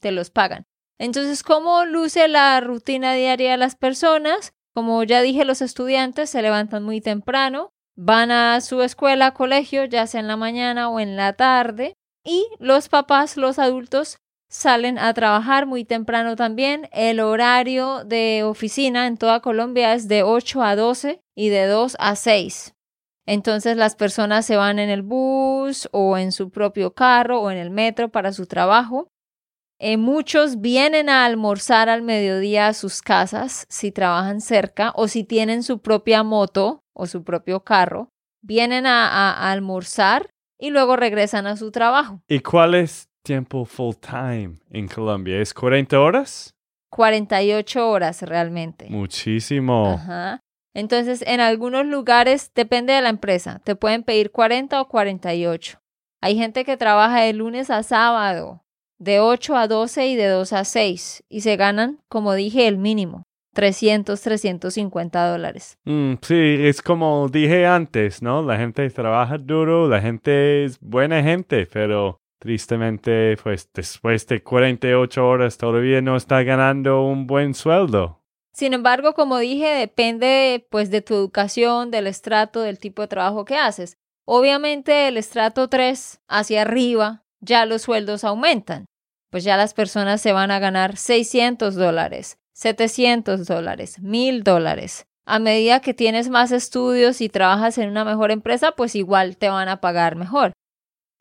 te 0.00 0.12
los 0.12 0.30
pagan. 0.30 0.66
Entonces, 0.98 1.42
¿cómo 1.42 1.84
luce 1.84 2.28
la 2.28 2.60
rutina 2.60 3.14
diaria 3.14 3.52
de 3.52 3.56
las 3.56 3.76
personas? 3.76 4.54
Como 4.74 5.02
ya 5.04 5.22
dije, 5.22 5.44
los 5.44 5.62
estudiantes 5.62 6.30
se 6.30 6.42
levantan 6.42 6.82
muy 6.82 7.00
temprano, 7.00 7.72
van 7.96 8.30
a 8.30 8.60
su 8.60 8.82
escuela, 8.82 9.32
colegio, 9.34 9.84
ya 9.84 10.06
sea 10.06 10.20
en 10.20 10.28
la 10.28 10.36
mañana 10.36 10.88
o 10.88 11.00
en 11.00 11.16
la 11.16 11.34
tarde, 11.34 11.94
y 12.24 12.46
los 12.58 12.88
papás, 12.88 13.36
los 13.36 13.58
adultos, 13.58 14.18
salen 14.48 14.98
a 14.98 15.12
trabajar 15.14 15.66
muy 15.66 15.84
temprano 15.84 16.36
también. 16.36 16.88
El 16.92 17.20
horario 17.20 18.04
de 18.04 18.42
oficina 18.44 19.06
en 19.06 19.16
toda 19.16 19.40
Colombia 19.40 19.94
es 19.94 20.08
de 20.08 20.22
8 20.22 20.62
a 20.62 20.76
12 20.76 21.20
y 21.34 21.48
de 21.48 21.66
2 21.66 21.96
a 21.98 22.16
6. 22.16 22.74
Entonces 23.26 23.76
las 23.76 23.96
personas 23.96 24.44
se 24.44 24.56
van 24.56 24.78
en 24.78 24.90
el 24.90 25.02
bus 25.02 25.88
o 25.92 26.18
en 26.18 26.30
su 26.30 26.50
propio 26.50 26.94
carro 26.94 27.40
o 27.40 27.50
en 27.50 27.58
el 27.58 27.70
metro 27.70 28.10
para 28.10 28.32
su 28.32 28.46
trabajo. 28.46 29.08
Eh, 29.80 29.96
muchos 29.96 30.60
vienen 30.60 31.08
a 31.08 31.24
almorzar 31.24 31.88
al 31.88 32.02
mediodía 32.02 32.68
a 32.68 32.74
sus 32.74 33.02
casas 33.02 33.66
si 33.68 33.90
trabajan 33.90 34.40
cerca 34.40 34.92
o 34.94 35.08
si 35.08 35.24
tienen 35.24 35.62
su 35.62 35.80
propia 35.80 36.22
moto 36.22 36.84
o 36.94 37.06
su 37.06 37.24
propio 37.24 37.64
carro. 37.64 38.08
Vienen 38.42 38.86
a, 38.86 39.08
a 39.08 39.50
almorzar 39.50 40.30
y 40.58 40.70
luego 40.70 40.96
regresan 40.96 41.46
a 41.46 41.56
su 41.56 41.70
trabajo. 41.70 42.20
¿Y 42.28 42.40
cuál 42.40 42.74
es 42.74 43.08
tiempo 43.24 43.64
full 43.64 43.94
time 43.96 44.58
en 44.70 44.86
Colombia? 44.86 45.40
¿Es 45.40 45.52
40 45.52 45.98
horas? 45.98 46.54
48 46.90 47.90
horas 47.90 48.22
realmente. 48.22 48.86
Muchísimo. 48.88 49.94
Ajá. 49.94 50.40
Entonces, 50.74 51.24
en 51.26 51.40
algunos 51.40 51.86
lugares, 51.86 52.52
depende 52.54 52.92
de 52.92 53.02
la 53.02 53.08
empresa, 53.08 53.60
te 53.64 53.74
pueden 53.74 54.02
pedir 54.02 54.30
40 54.30 54.80
o 54.80 54.88
48. 54.88 55.78
Hay 56.20 56.36
gente 56.36 56.64
que 56.64 56.76
trabaja 56.76 57.22
de 57.22 57.32
lunes 57.32 57.70
a 57.70 57.82
sábado, 57.82 58.62
de 58.98 59.20
8 59.20 59.56
a 59.56 59.68
12 59.68 60.06
y 60.06 60.16
de 60.16 60.26
2 60.28 60.52
a 60.52 60.64
6, 60.64 61.24
y 61.28 61.40
se 61.40 61.56
ganan, 61.56 62.00
como 62.08 62.34
dije, 62.34 62.66
el 62.66 62.78
mínimo. 62.78 63.24
300, 63.54 64.20
350 64.20 65.30
dólares. 65.30 65.78
Mm, 65.84 66.14
sí, 66.22 66.56
es 66.58 66.82
como 66.82 67.28
dije 67.28 67.66
antes, 67.66 68.20
¿no? 68.20 68.42
La 68.42 68.56
gente 68.56 68.90
trabaja 68.90 69.38
duro, 69.38 69.88
la 69.88 70.00
gente 70.00 70.64
es 70.64 70.80
buena 70.80 71.22
gente, 71.22 71.66
pero 71.72 72.18
tristemente, 72.44 73.38
pues 73.42 73.70
después 73.72 74.26
de 74.26 74.42
48 74.42 75.26
horas 75.26 75.56
todavía 75.56 76.02
no 76.02 76.14
está 76.14 76.42
ganando 76.42 77.02
un 77.02 77.26
buen 77.26 77.54
sueldo. 77.54 78.20
Sin 78.52 78.74
embargo, 78.74 79.14
como 79.14 79.38
dije, 79.38 79.66
depende 79.66 80.66
pues 80.70 80.90
de 80.90 81.00
tu 81.00 81.14
educación, 81.14 81.90
del 81.90 82.06
estrato, 82.06 82.60
del 82.60 82.78
tipo 82.78 83.00
de 83.00 83.08
trabajo 83.08 83.46
que 83.46 83.56
haces. 83.56 83.96
Obviamente 84.26 85.08
el 85.08 85.16
estrato 85.16 85.68
3 85.68 86.20
hacia 86.28 86.60
arriba 86.60 87.24
ya 87.40 87.64
los 87.64 87.80
sueldos 87.80 88.24
aumentan, 88.24 88.84
pues 89.30 89.42
ya 89.42 89.56
las 89.56 89.72
personas 89.72 90.20
se 90.20 90.32
van 90.32 90.50
a 90.50 90.58
ganar 90.58 90.98
600 90.98 91.74
dólares, 91.74 92.36
700 92.52 93.46
dólares, 93.46 94.00
1000 94.00 94.44
dólares. 94.44 95.06
A 95.24 95.38
medida 95.38 95.80
que 95.80 95.94
tienes 95.94 96.28
más 96.28 96.52
estudios 96.52 97.22
y 97.22 97.30
trabajas 97.30 97.78
en 97.78 97.88
una 97.88 98.04
mejor 98.04 98.30
empresa, 98.30 98.72
pues 98.72 98.94
igual 98.94 99.38
te 99.38 99.48
van 99.48 99.70
a 99.70 99.80
pagar 99.80 100.16
mejor. 100.16 100.52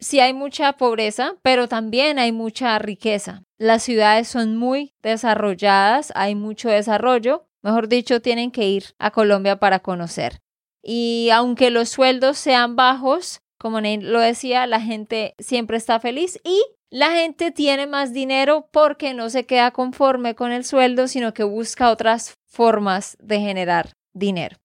Sí 0.03 0.19
hay 0.19 0.33
mucha 0.33 0.73
pobreza, 0.73 1.37
pero 1.43 1.69
también 1.69 2.19
hay 2.19 2.33
mucha 2.33 2.77
riqueza. 2.77 3.43
Las 3.57 3.83
ciudades 3.83 4.27
son 4.27 4.57
muy 4.57 4.93
desarrolladas, 5.01 6.11
hay 6.13 6.35
mucho 6.35 6.67
desarrollo. 6.67 7.47
Mejor 7.61 7.87
dicho, 7.87 8.21
tienen 8.21 8.51
que 8.51 8.67
ir 8.67 8.95
a 8.99 9.11
Colombia 9.11 9.59
para 9.59 9.79
conocer. 9.79 10.41
Y 10.83 11.29
aunque 11.31 11.69
los 11.69 11.87
sueldos 11.87 12.37
sean 12.37 12.75
bajos, 12.75 13.39
como 13.57 13.79
lo 13.79 14.19
decía, 14.19 14.67
la 14.67 14.81
gente 14.81 15.35
siempre 15.39 15.77
está 15.77 16.01
feliz 16.01 16.37
y 16.43 16.61
la 16.89 17.11
gente 17.11 17.51
tiene 17.51 17.87
más 17.87 18.11
dinero 18.11 18.67
porque 18.73 19.13
no 19.13 19.29
se 19.29 19.45
queda 19.45 19.71
conforme 19.71 20.35
con 20.35 20.51
el 20.51 20.65
sueldo, 20.65 21.07
sino 21.07 21.33
que 21.33 21.45
busca 21.45 21.89
otras 21.89 22.33
formas 22.45 23.15
de 23.21 23.39
generar 23.39 23.93
dinero. 24.13 24.57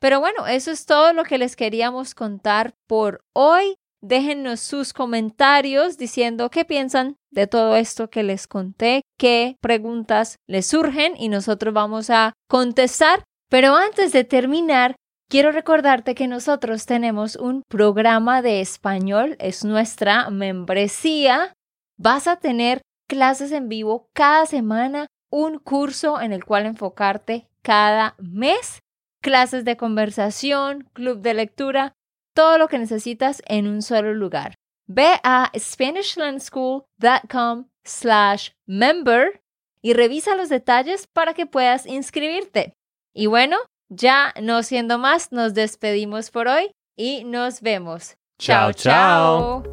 Pero 0.00 0.18
bueno, 0.18 0.46
eso 0.46 0.70
es 0.70 0.86
todo 0.86 1.12
lo 1.12 1.24
que 1.24 1.36
les 1.36 1.56
queríamos 1.56 2.14
contar 2.14 2.74
por 2.86 3.20
hoy. 3.34 3.76
Déjennos 4.00 4.60
sus 4.60 4.92
comentarios 4.92 5.98
diciendo 5.98 6.50
qué 6.50 6.64
piensan 6.64 7.16
de 7.30 7.48
todo 7.48 7.74
esto 7.74 8.10
que 8.10 8.22
les 8.22 8.46
conté, 8.46 9.02
qué 9.18 9.56
preguntas 9.60 10.36
les 10.46 10.66
surgen 10.66 11.14
y 11.16 11.28
nosotros 11.28 11.74
vamos 11.74 12.08
a 12.10 12.32
contestar. 12.48 13.24
Pero 13.50 13.74
antes 13.74 14.12
de 14.12 14.22
terminar, 14.22 14.94
quiero 15.28 15.50
recordarte 15.50 16.14
que 16.14 16.28
nosotros 16.28 16.86
tenemos 16.86 17.34
un 17.34 17.62
programa 17.68 18.40
de 18.40 18.60
español, 18.60 19.36
es 19.40 19.64
nuestra 19.64 20.30
membresía. 20.30 21.52
Vas 21.96 22.28
a 22.28 22.36
tener 22.36 22.82
clases 23.08 23.50
en 23.50 23.68
vivo 23.68 24.08
cada 24.12 24.46
semana, 24.46 25.08
un 25.30 25.58
curso 25.58 26.20
en 26.20 26.32
el 26.32 26.44
cual 26.44 26.66
enfocarte 26.66 27.48
cada 27.62 28.14
mes, 28.18 28.80
clases 29.20 29.64
de 29.64 29.76
conversación, 29.76 30.88
club 30.92 31.20
de 31.20 31.34
lectura 31.34 31.94
todo 32.38 32.56
lo 32.56 32.68
que 32.68 32.78
necesitas 32.78 33.42
en 33.46 33.66
un 33.66 33.82
solo 33.82 34.14
lugar. 34.14 34.54
Ve 34.86 35.18
a 35.24 35.50
SpanishLandSchool.com 35.58 37.64
slash 37.82 38.50
member 38.64 39.42
y 39.82 39.92
revisa 39.92 40.36
los 40.36 40.48
detalles 40.48 41.08
para 41.12 41.34
que 41.34 41.46
puedas 41.46 41.84
inscribirte. 41.84 42.74
Y 43.12 43.26
bueno, 43.26 43.56
ya 43.88 44.32
no 44.40 44.62
siendo 44.62 44.98
más, 44.98 45.32
nos 45.32 45.52
despedimos 45.52 46.30
por 46.30 46.46
hoy 46.46 46.70
y 46.96 47.24
nos 47.24 47.60
vemos. 47.60 48.14
Chao, 48.38 48.72
chao. 48.72 49.64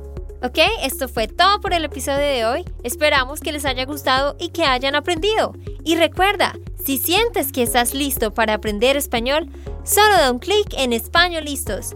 Ok, 0.41 0.57
esto 0.81 1.07
fue 1.07 1.27
todo 1.27 1.61
por 1.61 1.71
el 1.71 1.85
episodio 1.85 2.17
de 2.17 2.47
hoy. 2.47 2.65
Esperamos 2.83 3.41
que 3.41 3.51
les 3.51 3.65
haya 3.65 3.85
gustado 3.85 4.35
y 4.39 4.49
que 4.49 4.63
hayan 4.63 4.95
aprendido. 4.95 5.53
Y 5.83 5.97
recuerda, 5.97 6.55
si 6.83 6.97
sientes 6.97 7.51
que 7.51 7.61
estás 7.61 7.93
listo 7.93 8.33
para 8.33 8.55
aprender 8.55 8.97
español, 8.97 9.51
solo 9.83 10.17
da 10.17 10.31
un 10.31 10.39
clic 10.39 10.73
en 10.75 10.93
Español 10.93 11.45
Listos. 11.45 11.95